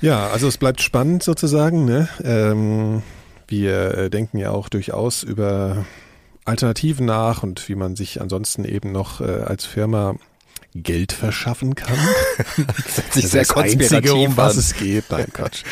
[0.00, 1.86] Ja, also es bleibt spannend sozusagen.
[1.86, 2.08] Ne?
[2.22, 3.02] Ähm,
[3.48, 5.86] wir äh, denken ja auch durchaus über
[6.44, 10.16] Alternativen nach und wie man sich ansonsten eben noch äh, als Firma
[10.74, 11.96] Geld verschaffen kann.
[12.56, 14.58] Das hört sich sehr ist das Einzige, um was an.
[14.58, 15.04] es geht.
[15.10, 15.62] Nein, Quatsch.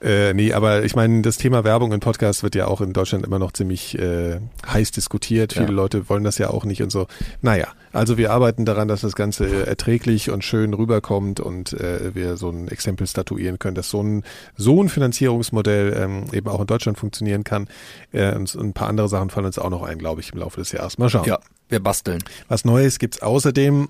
[0.00, 3.26] Äh, nee, aber ich meine, das Thema Werbung in Podcasts wird ja auch in Deutschland
[3.26, 5.54] immer noch ziemlich äh, heiß diskutiert.
[5.54, 5.72] Viele Ja.
[5.72, 7.08] Leute wollen das ja auch nicht und so.
[7.42, 12.14] Naja, also wir arbeiten daran, dass das Ganze äh, erträglich und schön rüberkommt und äh,
[12.14, 14.22] wir so ein Exempel statuieren können, dass so ein,
[14.56, 17.66] so ein Finanzierungsmodell ähm, eben auch in Deutschland funktionieren kann.
[18.12, 20.60] Äh, und ein paar andere Sachen fallen uns auch noch ein, glaube ich, im Laufe
[20.60, 20.98] des Jahres.
[20.98, 21.26] Mal schauen.
[21.26, 22.22] Ja, wir basteln.
[22.46, 23.88] Was Neues gibt's außerdem,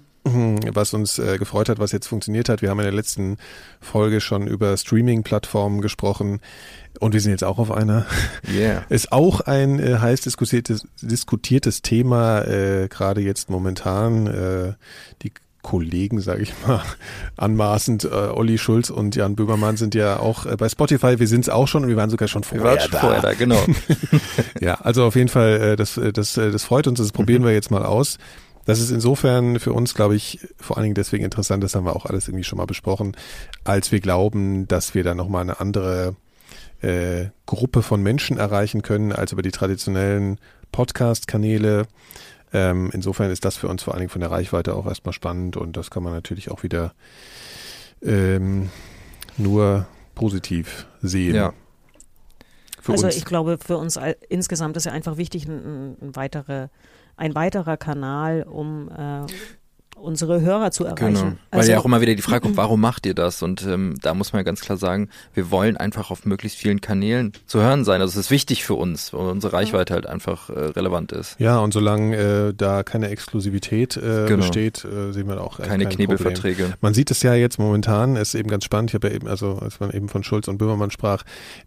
[0.74, 2.62] was uns äh, gefreut hat, was jetzt funktioniert hat.
[2.62, 3.36] Wir haben in der letzten
[3.80, 6.40] Folge schon über Streaming-Plattformen gesprochen
[7.00, 8.06] und wir sind jetzt auch auf einer.
[8.52, 8.84] Yeah.
[8.88, 14.26] Ist auch ein äh, heiß diskutiertes, diskutiertes Thema, äh, gerade jetzt momentan.
[14.26, 14.72] Äh,
[15.22, 16.82] die Kollegen, sage ich mal,
[17.36, 21.18] anmaßend, äh, Olli Schulz und Jan Böhmermann sind ja auch äh, bei Spotify.
[21.18, 22.98] Wir sind's auch schon und wir waren sogar schon Wir vorher waren schon da.
[23.00, 23.60] vorher da, genau.
[24.60, 27.44] Ja, also auf jeden Fall, äh, das, äh, das, äh, das freut uns, das probieren
[27.44, 28.18] wir jetzt mal aus.
[28.68, 31.96] Das ist insofern für uns, glaube ich, vor allen Dingen deswegen interessant, das haben wir
[31.96, 33.16] auch alles irgendwie schon mal besprochen,
[33.64, 36.16] als wir glauben, dass wir da nochmal eine andere
[36.82, 40.38] äh, Gruppe von Menschen erreichen können, als über die traditionellen
[40.70, 41.86] Podcast-Kanäle.
[42.52, 45.56] Ähm, insofern ist das für uns vor allen Dingen von der Reichweite auch erstmal spannend
[45.56, 46.92] und das kann man natürlich auch wieder
[48.02, 48.68] ähm,
[49.38, 51.36] nur positiv sehen.
[51.36, 51.54] Ja.
[52.82, 53.16] Für also uns.
[53.16, 56.68] ich glaube, für uns all, insgesamt ist ja einfach wichtig, ein, ein, weitere,
[57.18, 59.26] ein weiterer Kanal, um äh,
[60.00, 61.14] unsere Hörer zu erreichen.
[61.14, 61.32] Genau.
[61.50, 63.42] Weil Also- ja auch immer wieder die Frage kommt, warum macht ihr das?
[63.42, 67.32] Und ähm, da muss man ganz klar sagen, wir wollen einfach auf möglichst vielen Kanälen
[67.46, 68.00] zu hören sein.
[68.00, 71.36] Also es ist wichtig für uns, weil unsere Reichweite halt einfach äh, relevant ist.
[71.38, 74.36] Ja, und solange äh, da keine Exklusivität äh, Genau.
[74.38, 76.62] besteht, äh, sehen wir auch Keine kein Knebelverträge.
[76.62, 76.78] Problem.
[76.80, 79.54] Man sieht es ja jetzt momentan, ist eben ganz spannend, ich habe ja eben, also
[79.60, 81.22] als man eben von Schulz und Böhmermann sprach,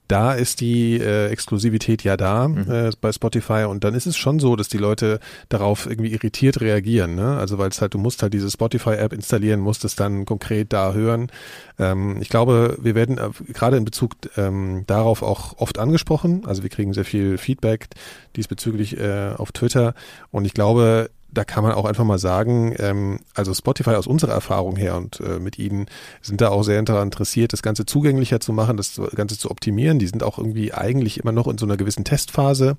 [0.07, 2.71] da ist die äh, Exklusivität ja da Mhm.
[2.71, 5.19] äh, bei Spotify und dann ist es schon so, dass die Leute
[5.49, 7.37] darauf irgendwie irritiert reagieren, ne?
[7.37, 10.93] Also weil es halt, du musst halt diese Spotify-App installieren, musst es dann konkret da
[10.93, 11.31] hören.
[11.79, 16.43] Ähm, ich glaube, wir werden äh, gerade in Bezug ähm, darauf auch oft angesprochen.
[16.45, 17.87] Also wir kriegen sehr viel Feedback
[18.35, 19.93] diesbezüglich äh, auf Twitter
[20.31, 24.33] und ich glaube, da kann man auch einfach mal sagen, ähm, also Spotify aus unserer
[24.33, 25.85] Erfahrung her und äh, mit Ihnen
[26.21, 29.99] sind da auch sehr daran interessiert, das Ganze zugänglicher zu machen, das Ganze zu optimieren.
[29.99, 32.77] Die sind auch irgendwie eigentlich immer noch in so einer gewissen Testphase,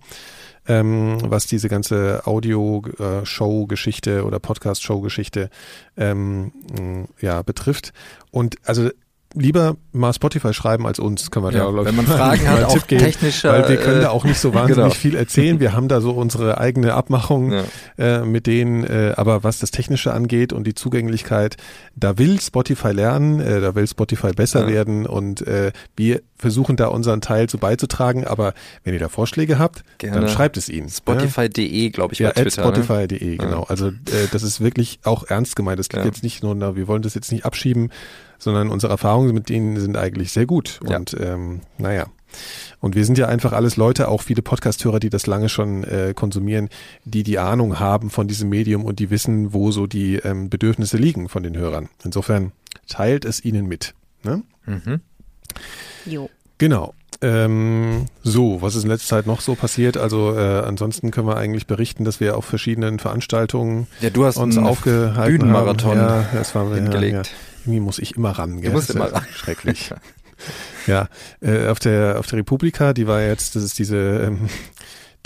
[0.66, 5.50] ähm, was diese ganze Audio-Show-Geschichte oder Podcast-Show-Geschichte
[5.96, 6.52] ähm,
[7.20, 7.92] ja, betrifft.
[8.30, 8.90] Und also
[9.34, 12.16] lieber mal Spotify schreiben als uns, kann man Ja, da, glaub wenn ich, man mal
[12.16, 14.90] Fragen hat, auch geben, technischer, Weil wir können äh, da auch nicht so wahnsinnig genau.
[14.90, 15.60] viel erzählen.
[15.60, 17.64] Wir haben da so unsere eigene Abmachung Ja.
[17.98, 21.56] äh, mit denen, äh, aber was das Technische angeht und die Zugänglichkeit,
[21.96, 24.68] da will Spotify lernen, äh, da will Spotify besser Ja.
[24.68, 28.52] werden und äh, wir versuchen da unseren Teil zu beizutragen, aber
[28.82, 30.20] wenn ihr da Vorschläge habt, Gerne.
[30.22, 30.88] dann schreibt es ihnen.
[30.88, 32.62] Spotify.de, glaube ich, Ja, bei Twitter.
[32.64, 32.74] ne?
[32.74, 33.62] spotify.de, genau.
[33.68, 33.92] Also äh,
[34.32, 35.78] das ist wirklich auch ernst gemeint.
[35.78, 36.06] Das geht Ja.
[36.06, 37.90] jetzt nicht nur, na, wir wollen das jetzt nicht abschieben,
[38.42, 40.80] sondern unsere Erfahrungen mit denen sind eigentlich sehr gut.
[40.88, 40.96] Ja.
[40.96, 42.06] Und ähm, naja.
[42.80, 46.12] Und wir sind ja einfach alles Leute, auch viele Podcast-Hörer, die das lange schon äh,
[46.16, 46.70] konsumieren,
[47.04, 50.96] die die Ahnung haben von diesem Medium und die wissen, wo so die ähm, Bedürfnisse
[50.96, 51.88] liegen von den Hörern.
[52.04, 52.52] Insofern
[52.88, 53.94] teilt es ihnen mit.
[54.24, 54.42] Ne?
[54.66, 55.00] Mhm.
[56.06, 56.28] Jo.
[56.58, 56.94] Genau.
[57.20, 59.96] Ähm, so, was ist in letzter Zeit noch so passiert?
[59.96, 64.38] Also äh, ansonsten können wir eigentlich berichten, dass wir auf verschiedenen Veranstaltungen Ja, du hast
[64.38, 66.26] uns einen aufgehalten Bühnenmarathon haben.
[66.32, 67.12] Ja, das war hingelegt.
[67.12, 67.51] Ja, ja.
[67.62, 68.60] Irgendwie muss ich immer ran.
[68.60, 68.72] Gell?
[68.72, 69.24] musst Das ist immer ran.
[69.34, 69.90] Schrecklich.
[70.86, 71.08] ja,
[71.40, 73.96] äh, auf der auf der Republika, die war jetzt, das ist diese
[74.26, 74.48] ähm,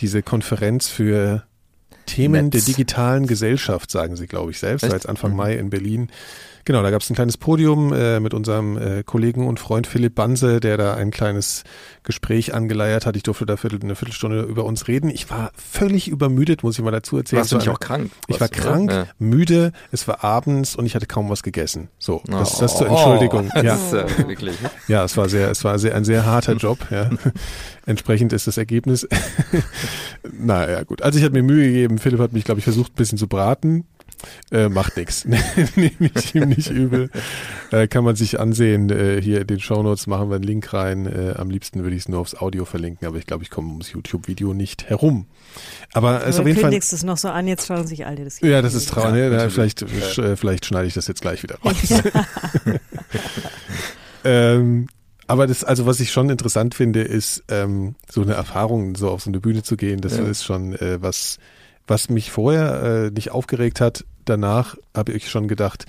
[0.00, 1.44] diese Konferenz für
[2.04, 2.64] Themen Netz.
[2.64, 4.84] der digitalen Gesellschaft, sagen sie, glaube ich, selbst.
[4.84, 4.92] Echt?
[4.92, 5.36] Jetzt Anfang Mhm.
[5.36, 6.10] Mai in Berlin.
[6.66, 10.16] Genau, da gab es ein kleines Podium äh, mit unserem äh, Kollegen und Freund Philipp
[10.16, 11.62] Banse, der da ein kleines
[12.02, 13.14] Gespräch angeleiert hat.
[13.14, 15.08] Ich durfte da viertel, eine Viertelstunde über uns reden.
[15.08, 17.38] Ich war völlig übermüdet, muss ich mal dazu erzählen.
[17.40, 18.10] Warst du nicht auch krank?
[18.26, 19.06] ich war krank, oder?
[19.20, 21.88] müde, es war abends und ich hatte kaum was gegessen.
[22.00, 22.40] So, Ja.
[22.40, 23.48] das, das zur Oh, Entschuldigung.
[23.54, 24.56] Das Ja, ist äh, wirklich.
[24.88, 26.78] ja, es war sehr, es war sehr, ein sehr harter Job.
[26.90, 27.10] Ja.
[27.86, 29.06] Entsprechend ist das Ergebnis.
[30.32, 31.02] naja, gut.
[31.02, 31.98] Also ich hatte mir Mühe gegeben.
[31.98, 33.84] Philipp hat mich, glaube ich, versucht, ein bisschen zu braten.
[34.52, 35.24] Äh, macht nix.
[35.24, 37.10] Nehme ich ihm nicht übel.
[37.72, 38.90] Äh, kann man sich ansehen.
[38.90, 41.06] Äh, hier in den Shownotes machen wir einen Link rein.
[41.06, 43.68] Äh, am liebsten würde ich es nur aufs Audio verlinken, aber ich glaube, ich komme
[43.70, 45.26] ums YouTube-Video nicht herum.
[45.92, 46.72] Aber es ist Du auf jeden Fall.
[46.74, 49.16] es noch so an, jetzt schauen sich alle das Ja, das ist traurig.
[49.16, 49.30] Ja, ne?
[49.30, 49.54] natürlich.
[49.54, 51.74] vielleicht, sch- äh, vielleicht schneide ich das jetzt gleich wieder raus.
[54.24, 54.86] ähm,
[55.26, 59.22] aber das, also was ich schon interessant finde, ist ähm, so eine Erfahrung, so auf
[59.22, 60.00] so eine Bühne zu gehen.
[60.00, 60.24] Das Ja.
[60.24, 61.38] ist schon äh, was,
[61.86, 64.04] was mich vorher äh, nicht aufgeregt hat.
[64.26, 65.86] Danach habe ich schon gedacht,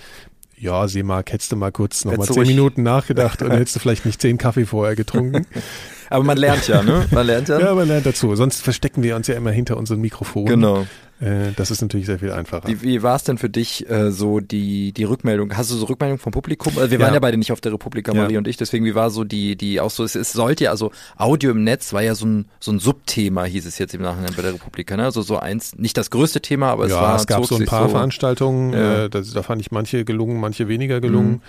[0.59, 3.75] ja, Seemark, hättest du mal kurz noch mal Hättest du zehn Minuten nachgedacht und hättest
[3.75, 5.45] du vielleicht nicht zehn Kaffee vorher getrunken.
[6.09, 7.05] Aber man lernt ja, ne?
[7.11, 7.59] Man lernt ja.
[7.59, 8.35] ja, man lernt dazu.
[8.35, 10.47] Sonst verstecken wir uns ja immer hinter unseren Mikrofonen.
[10.47, 10.85] Genau.
[11.19, 12.67] Äh, das ist natürlich sehr viel einfacher.
[12.67, 15.57] Wie, wie war es denn für dich äh, so die die Rückmeldung?
[15.57, 16.73] Hast du so Rückmeldung vom Publikum?
[16.77, 17.13] Also wir waren Ja.
[17.15, 18.21] ja beide nicht auf der Republika, Ja.
[18.21, 20.69] Marie und ich, deswegen wie war so die die auch so es, es sollte ja
[20.69, 24.03] also Audio im Netz war ja so ein so ein Subthema hieß es jetzt im
[24.03, 25.05] Nachhinein bei der Republika, ne?
[25.05, 27.65] Also so eins nicht das größte Thema, aber es ja, war es gab so ein
[27.65, 29.05] paar Veranstaltungen, Ja.
[29.05, 31.41] äh, da, da fand ich manche gelungen, manche weniger gelungen.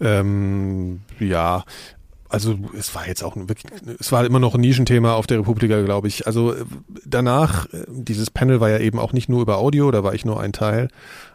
[0.00, 1.64] Ähm, ja,
[2.34, 5.38] also es war jetzt auch ein wirklich, es war immer noch ein Nischenthema auf der
[5.38, 6.26] Republika, glaube ich.
[6.26, 6.64] Also äh,
[7.06, 10.24] danach, äh, dieses Panel war ja eben auch nicht nur über Audio, da war ich
[10.24, 10.88] nur ein Teil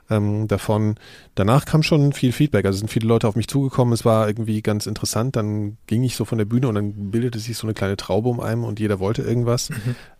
[0.09, 0.95] ähm, davon.
[1.35, 4.61] Danach kam schon viel Feedback, also sind viele Leute auf mich zugekommen, es war irgendwie
[4.61, 5.35] ganz interessant.
[5.35, 8.29] Dann ging ich so von der Bühne und dann bildete sich so eine kleine Traube
[8.29, 9.69] um einem und jeder wollte irgendwas.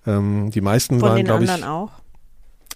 [0.08, 1.92] Ähm, die meisten Von waren, den glaube ich, anderen auch?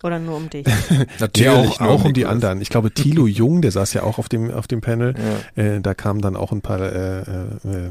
[0.04, 0.68] Oder nur um dich?
[1.20, 2.34] Natürlich ja, auch, auch um die Niklas.
[2.34, 2.62] anderen.
[2.62, 5.16] Ich glaube, Thilo Jung, der saß ja auch auf dem, auf dem Panel.
[5.56, 5.64] Ja.
[5.64, 7.26] Äh, da kamen dann auch ein paar äh, äh,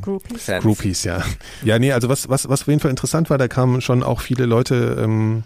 [0.02, 0.44] Groupies?
[0.44, 0.62] Fans.
[0.62, 1.22] Groupies, ja.
[1.64, 4.20] Ja, nee, also was, was, was auf jeden Fall interessant war, da kamen schon auch
[4.20, 5.42] viele Leute, ähm,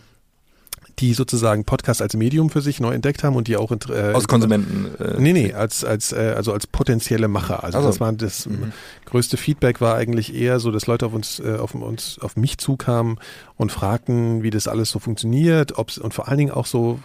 [0.99, 4.29] die sozusagen Podcast als Medium für sich neu entdeckt haben und die auch äh, Aus
[4.29, 4.87] Konsumenten.
[4.99, 7.63] Äh, Nee, nee, als, als, äh, also als potenzielle Macher.
[7.65, 7.89] Also, Also.
[7.91, 8.73] das war das Mhm.
[9.05, 12.59] größte Feedback war eigentlich eher so, dass Leute auf uns, äh, auf uns, auf mich
[12.59, 13.19] zukamen
[13.57, 16.99] und fragten, wie das alles so funktioniert, ob's, und vor allen Dingen auch so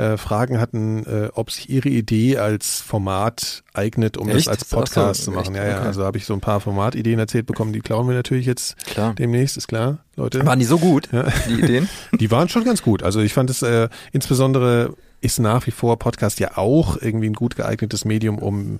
[0.00, 4.38] äh, Fragen hatten, äh, ob sich ihre Idee als Format eignet, um Echt?
[4.40, 5.54] das als Ach so, Podcast zu machen.
[5.54, 5.64] echt?
[5.64, 5.86] Ja, ja, Okay.
[5.86, 9.14] also habe ich so ein paar Formatideen erzählt bekommen, die klauen wir natürlich jetzt Klar.
[9.14, 10.44] demnächst, ist klar, Leute.
[10.46, 11.26] Waren die so gut, Ja.
[11.48, 11.88] die Ideen?
[12.18, 13.02] Die waren schon ganz gut.
[13.02, 17.34] Also ich fand es äh, insbesondere ist nach wie vor Podcast ja auch irgendwie ein
[17.34, 18.78] gut geeignetes Medium, um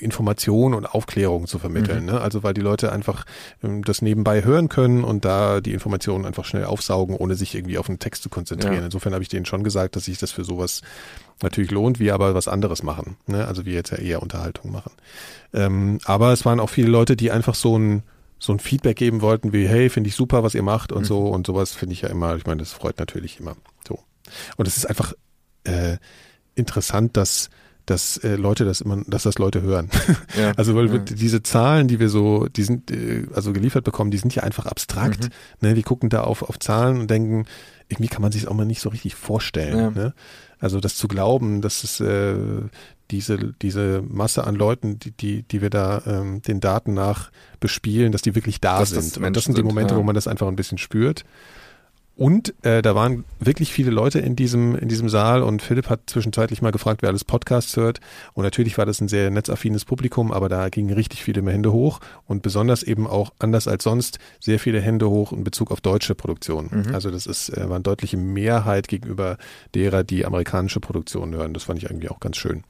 [0.00, 2.00] Information und Aufklärung zu vermitteln.
[2.00, 2.12] Mhm.
[2.12, 2.20] Ne?
[2.20, 3.24] Also weil die Leute einfach
[3.62, 7.78] ähm, das nebenbei hören können und da die Informationen einfach schnell aufsaugen, ohne sich irgendwie
[7.78, 8.78] auf den Text zu konzentrieren.
[8.78, 8.84] Ja.
[8.86, 10.82] Insofern habe ich denen schon gesagt, dass sich das für sowas
[11.42, 13.16] natürlich lohnt, wir aber was anderes machen.
[13.26, 13.46] Ne?
[13.46, 14.92] Also wir jetzt ja eher Unterhaltung machen.
[15.52, 18.02] Ähm, aber es waren auch viele Leute, die einfach so ein
[18.38, 21.06] so ein Feedback geben wollten, wie, hey, finde ich super, was ihr macht und mhm.
[21.06, 23.56] so und sowas finde ich ja immer, ich meine, das freut natürlich immer
[23.88, 23.98] so.
[24.56, 25.14] Und es ist einfach
[25.64, 25.96] äh,
[26.54, 27.50] interessant, dass
[27.86, 29.90] dass äh, Leute das immer, dass das Leute hören.
[30.36, 30.52] Ja.
[30.56, 30.98] Also weil ja.
[30.98, 34.66] diese Zahlen, die wir so, die sind äh, also geliefert bekommen, die sind ja einfach
[34.66, 35.24] abstrakt.
[35.24, 35.68] Mhm.
[35.68, 35.76] Ne?
[35.76, 37.46] Wir gucken da auf auf Zahlen und denken,
[37.88, 39.78] irgendwie kann man sich auch mal nicht so richtig vorstellen.
[39.78, 39.90] Ja.
[39.90, 40.14] Ne?
[40.58, 42.34] Also das zu glauben, dass es äh,
[43.10, 47.30] diese diese Masse an Leuten, die die die wir da ähm, den Daten nach
[47.60, 49.24] bespielen, dass die wirklich da dass sind.
[49.24, 50.00] Und das sind die Momente, ja.
[50.00, 51.24] wo man das einfach ein bisschen spürt.
[52.16, 56.00] Und äh, da waren wirklich viele Leute in diesem, in diesem Saal und Philipp hat
[56.06, 58.00] zwischenzeitlich mal gefragt, wer alles Podcasts hört.
[58.32, 62.00] Und natürlich war das ein sehr netzaffines Publikum, aber da gingen richtig viele Hände hoch
[62.26, 66.14] und besonders eben auch anders als sonst sehr viele Hände hoch in Bezug auf deutsche
[66.14, 66.86] Produktionen.
[66.86, 66.94] Mhm.
[66.94, 69.36] Also das ist, äh, war eine deutliche Mehrheit gegenüber
[69.74, 71.52] derer, die amerikanische Produktionen hören.
[71.52, 72.64] Das fand ich irgendwie auch ganz schön.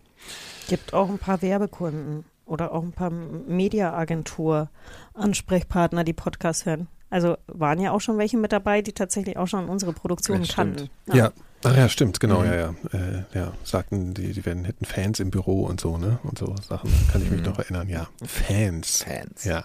[0.69, 6.89] Gibt auch ein paar Werbekunden oder auch ein paar Mediaagentur-Ansprechpartner, die Podcasts hören.
[7.17, 10.55] Also waren ja auch schon welche mit dabei, die tatsächlich auch schon unsere Produktion ja,
[10.55, 10.91] kannten.
[11.07, 11.15] Ja.
[11.15, 11.33] ja.
[11.65, 12.45] Ach ja, stimmt, genau, mhm.
[12.45, 12.75] ja, ja.
[12.93, 16.19] Äh, ja, sagten, die, die werden, hätten Fans im Büro und so, ne?
[16.25, 17.47] Und so Sachen, kann ich mich mhm.
[17.47, 18.07] noch erinnern, ja.
[18.23, 19.03] Fans.
[19.03, 19.45] Fans.
[19.45, 19.65] Ja.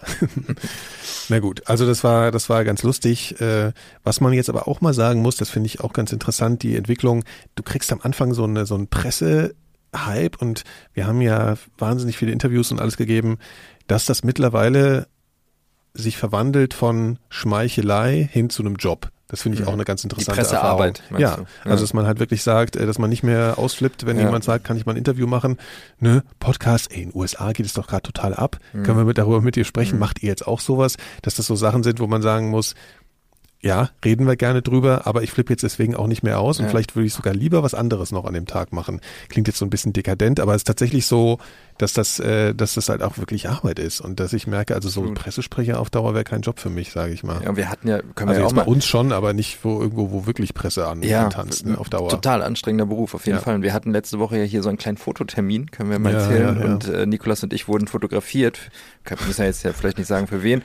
[1.30, 3.42] Na gut, also das war, das war ganz lustig.
[3.42, 3.74] Äh,
[4.06, 6.78] was man jetzt aber auch mal sagen muss, das finde ich auch ganz interessant, die
[6.78, 7.26] Entwicklung,
[7.56, 9.56] du kriegst am Anfang so eine, so ein Presse,
[9.94, 13.40] Hype und wir haben ja wahnsinnig viele Interviews und alles gegeben,
[13.88, 15.08] dass das mittlerweile
[15.94, 19.12] sich verwandelt von Schmeichelei hin zu einem Job.
[19.32, 20.94] Das finde ich auch eine ganz interessante Die Erfahrung.
[21.12, 24.18] Ja, ja, also dass man halt wirklich sagt, äh, dass man nicht mehr ausflippt, wenn
[24.18, 24.26] ja.
[24.26, 25.58] jemand sagt, kann ich mal ein Interview machen?
[26.00, 28.58] Ne, Podcast, ey, in den USA geht es doch gerade total ab.
[28.74, 28.84] Mhm.
[28.84, 29.96] Können wir mit, darüber mit dir sprechen?
[29.96, 30.00] Mhm.
[30.02, 30.98] Macht ihr jetzt auch sowas?
[31.22, 32.76] Dass das so Sachen sind, wo man sagen muss,
[33.64, 36.66] ja, reden wir gerne drüber, aber ich flippe jetzt deswegen auch nicht mehr aus und
[36.66, 36.72] ja.
[36.72, 39.02] vielleicht würde ich sogar lieber was anderes noch an dem Tag machen.
[39.30, 41.38] Klingt jetzt so ein bisschen dekadent, aber es ist tatsächlich so,
[41.78, 44.90] dass das, äh, dass das halt auch wirklich Arbeit ist und dass ich merke, also
[44.90, 47.44] so ein Pressesprecher auf Dauer wäre kein Job für mich, sage ich mal.
[47.44, 49.64] Ja, wir hatten ja, können also wir ja auch mal bei uns schon, aber nicht
[49.64, 52.10] wo irgendwo, wo wirklich Presse an ja, tanzt ne, auf Dauer.
[52.10, 53.44] Total anstrengender Beruf auf jeden ja.
[53.44, 53.56] Fall.
[53.56, 56.58] Und wir hatten letzte Woche ja hier so einen kleinen Fototermin, können wir mal erzählen.
[56.64, 58.60] Und äh, Nikolas und ich wurden fotografiert.
[59.04, 60.64] Kann, müssen ja jetzt ja vielleicht nicht sagen für wen.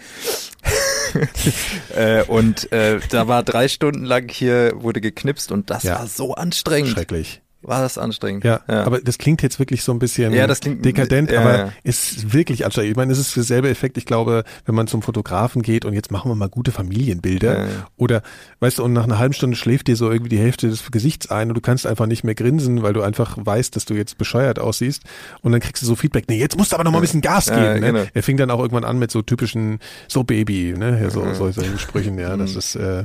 [1.97, 5.99] äh, und äh, da war drei Stunden lang hier, wurde geknipst und das ja.
[5.99, 6.91] war so anstrengend.
[6.91, 8.45] Schrecklich war das anstrengend.
[8.45, 11.41] Ja, ja, aber das klingt jetzt wirklich so ein bisschen ja, das klingt, dekadent, ja,
[11.41, 11.73] aber ja.
[11.83, 12.93] ist wirklich anstrengend.
[12.93, 16.11] Ich meine, es ist derselbe Effekt, ich glaube, wenn man zum Fotografen geht und jetzt
[16.11, 18.23] machen wir mal gute Familienbilder ja, oder,
[18.61, 21.31] weißt du, und nach einer halben Stunde schläft dir so irgendwie die Hälfte des Gesichts
[21.31, 24.19] ein und du kannst einfach nicht mehr grinsen, weil du einfach weißt, dass du jetzt
[24.19, 25.03] bescheuert aussiehst
[25.43, 27.21] und dann kriegst du so Feedback, nee, jetzt musst du aber noch mal ein bisschen
[27.21, 27.81] Gas geben.
[27.81, 27.93] Ne?
[27.93, 28.05] Genau.
[28.13, 31.51] Er fing dann auch irgendwann an mit so typischen, so Baby, ne, ja, so, so
[31.51, 32.59] solchen Sprüchen, ja, das mhm.
[32.59, 33.05] ist, äh,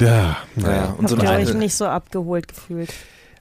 [0.00, 0.94] ja, naja.
[0.96, 2.92] Und Habt so ihr euch nicht so abgeholt gefühlt?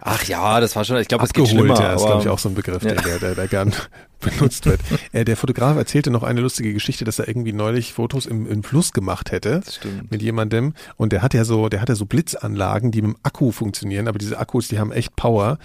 [0.02, 1.80] Ach ja, das war schon, ich glaube, es geht schlimmer.
[1.80, 2.94] Ja, ist, glaube ich, auch so ein Begriff, ja.
[2.94, 3.74] der, der, der gern
[4.20, 4.80] benutzt wird.
[5.12, 8.64] äh, der Fotograf erzählte noch eine lustige Geschichte, dass er irgendwie neulich Fotos im, im
[8.64, 9.62] Fluss gemacht hätte.
[9.64, 10.10] Das stimmt.
[10.10, 10.74] Mit jemandem.
[10.96, 14.08] Und der hat ja so, der hat ja so Blitzanlagen, die mit dem Akku funktionieren,
[14.08, 15.58] aber diese Akkus, die haben echt Power.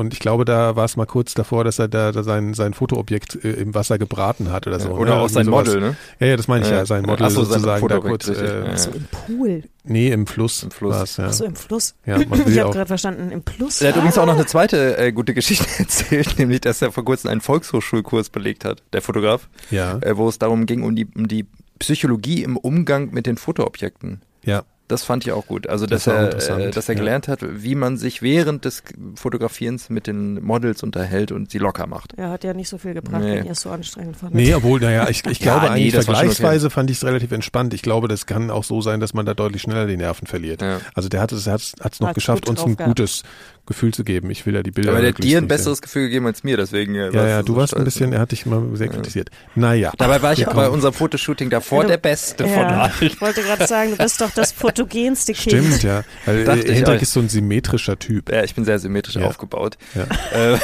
[0.00, 2.72] Und ich glaube, da war es mal kurz davor, dass er da, da sein, sein
[2.72, 4.92] Fotoobjekt äh, im Wasser gebraten hat oder so.
[4.92, 5.20] oder ne?
[5.20, 5.66] auch sein sowas.
[5.66, 5.96] Model, ne?
[6.18, 8.26] Ja, ja, das meine ich ja, sein Model Ach so, sozusagen da kurz.
[8.28, 9.64] Äh, Ach so, im Pool.
[9.84, 10.62] Nee, im Fluss.
[10.62, 11.18] Im Fluss.
[11.18, 11.26] Ja.
[11.26, 11.96] Ach so, im Fluss.
[12.06, 13.82] Ja, ich habe gerade verstanden, im Fluss.
[13.82, 17.04] Er hat übrigens auch noch eine zweite äh, gute Geschichte erzählt, nämlich, dass er vor
[17.04, 19.98] kurzem einen Volkshochschulkurs belegt hat, der Fotograf, ja.
[19.98, 21.44] äh, wo es darum ging, um die, um die
[21.78, 24.22] Psychologie im Umgang mit den Fotoobjekten.
[24.46, 24.64] Ja.
[24.90, 25.68] Das fand ich auch gut.
[25.68, 27.32] Also, dass das er, äh, dass er gelernt ja.
[27.32, 28.82] hat, wie man sich während des
[29.14, 32.14] Fotografierens mit den Models unterhält und sie locker macht.
[32.16, 33.36] Er hat ja nicht so viel gebracht, nee.
[33.36, 34.34] wenn ihr es so anstrengend fandet.
[34.34, 36.74] Nee, obwohl, naja, ich, ich glaube ja, nee, eigentlich vergleichsweise okay.
[36.74, 37.72] fand ich es relativ entspannt.
[37.74, 40.62] Ich glaube, das kann auch so sein, dass man da deutlich schneller die Nerven verliert.
[40.62, 40.80] Ja.
[40.94, 43.22] Also der hat es, hat es noch Hat's geschafft, uns ein gutes,
[43.70, 44.30] Gefühl zu geben.
[44.30, 44.90] Ich will ja die Bilder.
[44.90, 45.82] Aber der hat dir ein besseres sehen.
[45.82, 46.94] Gefühl gegeben als mir, deswegen.
[46.94, 49.30] Ja, ja, ja du warst ein bisschen, er hat dich immer sehr kritisiert.
[49.54, 49.92] Naja.
[49.96, 52.92] Dabei war ich auch bei unserem Fotoshooting davor der Beste ja, von allen.
[53.00, 55.64] Ich wollte gerade sagen, du bist doch das fotogenste Kind.
[55.64, 56.04] Stimmt, ja.
[56.24, 58.30] Weil äh, Hendrik ist so ein symmetrischer Typ.
[58.30, 59.26] Ja, ich bin sehr symmetrisch ja.
[59.26, 59.76] aufgebaut.
[59.94, 60.54] Ja.
[60.54, 60.58] Äh,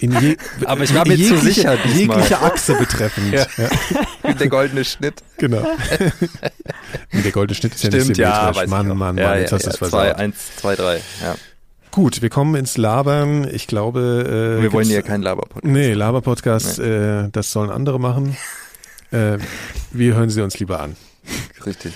[0.00, 2.16] Je, aber ich war mir zu sicher diesmal.
[2.16, 3.34] Jegliche Achse betreffend.
[3.34, 3.46] Ja.
[3.58, 4.32] Ja.
[4.32, 5.22] Der goldene Schnitt.
[5.36, 5.62] Genau.
[7.12, 8.62] der goldene Schnitt ist Stimmt, ja nicht symmetrisch.
[8.62, 10.00] Ja, Mann, Mann, Mann, ja, jetzt hast du es versaut.
[10.00, 11.34] Zwei, eins, zwei, drei, ja.
[11.90, 13.46] Gut, wir kommen ins Labern.
[13.52, 15.64] Ich glaube, äh, wir wollen ja keinen Laber-Podcast.
[15.66, 16.86] Nee, Laber-Podcast, nee.
[16.86, 18.38] äh, das sollen andere machen.
[19.10, 19.36] äh,
[19.90, 20.96] wir hören sie uns lieber an.
[21.66, 21.92] Richtig.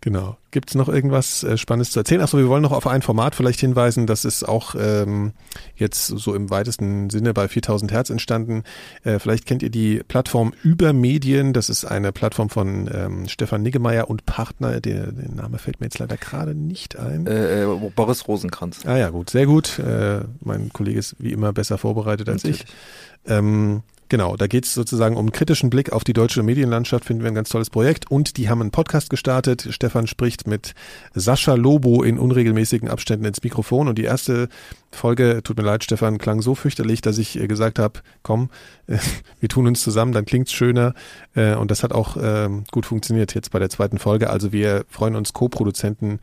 [0.00, 0.36] Genau.
[0.52, 2.20] Gibt es noch irgendwas äh, Spannendes zu erzählen?
[2.20, 4.06] Achso, wir wollen noch auf ein Format vielleicht hinweisen.
[4.06, 5.32] Das ist auch ähm,
[5.74, 8.62] jetzt so im weitesten Sinne bei 4000 Hertz entstanden.
[9.02, 11.52] Äh, vielleicht kennt ihr die Plattform Übermedien.
[11.52, 14.80] Das ist eine Plattform von ähm, Stefan Niggemeier und Partner.
[14.80, 17.26] Der, der Name fällt mir jetzt leider gerade nicht ein.
[17.26, 18.86] Äh, äh, Boris Rosenkranz.
[18.86, 19.80] Ah ja, gut, sehr gut.
[19.80, 22.64] Äh, mein Kollege ist wie immer besser vorbereitet als Natürlich.
[22.64, 23.30] ich.
[23.32, 27.22] Ähm, Genau, da geht es sozusagen um einen kritischen Blick auf die deutsche Medienlandschaft, finden
[27.22, 28.10] wir ein ganz tolles Projekt.
[28.10, 29.68] Und die haben einen Podcast gestartet.
[29.70, 30.74] Stefan spricht mit
[31.12, 33.86] Sascha Lobo in unregelmäßigen Abständen ins Mikrofon.
[33.86, 34.48] Und die erste
[34.90, 38.48] Folge, tut mir leid, Stefan, klang so fürchterlich, dass ich äh, gesagt habe, komm,
[38.86, 38.96] äh,
[39.40, 40.94] wir tun uns zusammen, dann klingt's schöner.
[41.34, 44.30] Äh, und das hat auch ähm, gut funktioniert jetzt bei der zweiten Folge.
[44.30, 46.18] Also wir freuen uns, Co-Produzenten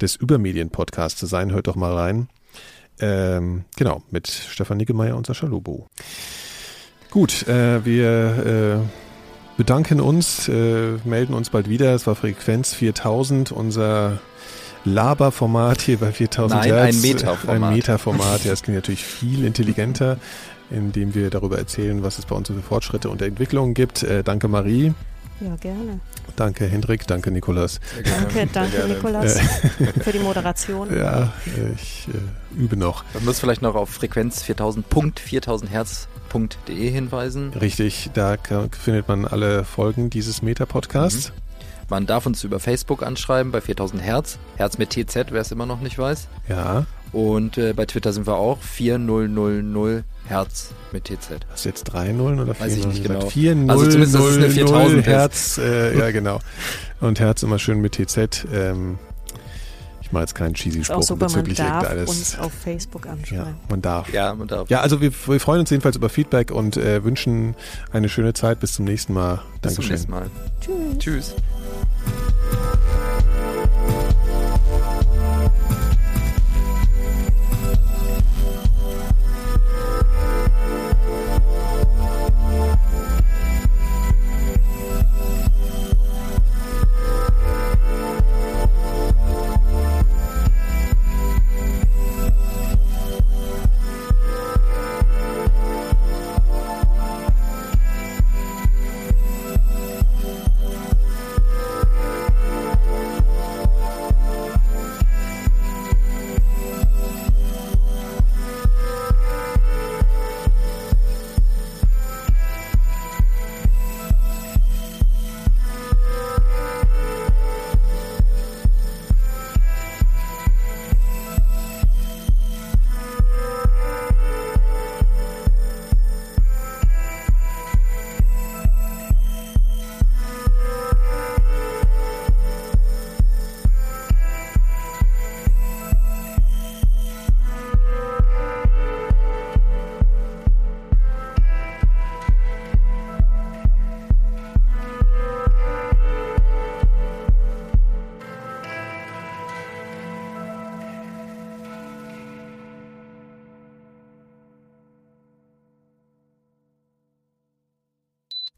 [0.00, 1.52] des Übermedien-Podcasts zu sein.
[1.52, 2.28] Hört doch mal rein.
[3.00, 5.86] Ähm, genau, mit Stefan Niggemeier und Sascha Lobo.
[7.10, 11.94] Gut, äh, wir äh, bedanken uns, äh, melden uns bald wieder.
[11.94, 14.18] Es war Frequenz 4000, unser
[14.84, 16.96] Laberformat hier bei 4000 Nein, Hertz.
[16.96, 17.62] ein Metaformat.
[17.70, 20.18] Ein Metaformat, ja, das klingt natürlich viel intelligenter,
[20.70, 24.02] indem wir darüber erzählen, was es bei uns für Fortschritte und Entwicklungen gibt.
[24.02, 24.92] Äh, danke Marie,
[25.40, 26.00] Ja, gerne.
[26.36, 27.80] danke Hendrik, danke Nikolas.
[28.04, 29.38] Danke, danke Nikolas
[30.02, 30.94] für die Moderation.
[30.94, 33.02] Ja, äh, ich äh, übe noch.
[33.14, 34.44] Man muss vielleicht noch auf Frequenz
[36.28, 37.52] 4000.4000herz.de hinweisen.
[37.54, 38.36] Richtig, da
[38.80, 41.32] findet man alle Folgen dieses Meta-Podcasts.
[41.90, 44.38] Man darf uns über Facebook anschreiben bei 4000 Hertz.
[44.56, 46.28] Herz mit TZ, wer es immer noch nicht weiß.
[46.48, 51.40] Ja, Und äh, bei Twitter sind wir auch 4000 Herz mit TZ.
[51.50, 53.26] Hast du jetzt drei Nullen oder vier Weiß ich nicht genau.
[53.30, 55.06] Vier Null, Also zumindest, dass es eine Null, 4000 Null, ist.
[55.06, 56.40] Herz, äh, ja genau.
[57.00, 58.46] Und Herz immer schön mit TZ.
[58.52, 58.98] Ähm,
[60.08, 62.10] ich mache jetzt keinen cheesy Ist auch Spruch man bezüglich darf irgendeines.
[62.10, 63.54] uns auf Facebook Ja, anschreiben.
[63.68, 64.12] man darf.
[64.12, 64.68] Ja, man darf.
[64.70, 67.54] Ja, also wir, wir freuen uns jedenfalls über Feedback und äh, wünschen
[67.92, 68.60] eine schöne Zeit.
[68.60, 69.40] Bis zum nächsten Mal.
[69.60, 69.90] Bis zum Dankeschön.
[69.92, 70.30] nächsten Mal.
[70.60, 70.98] Tschüss.
[70.98, 71.34] Tschüss.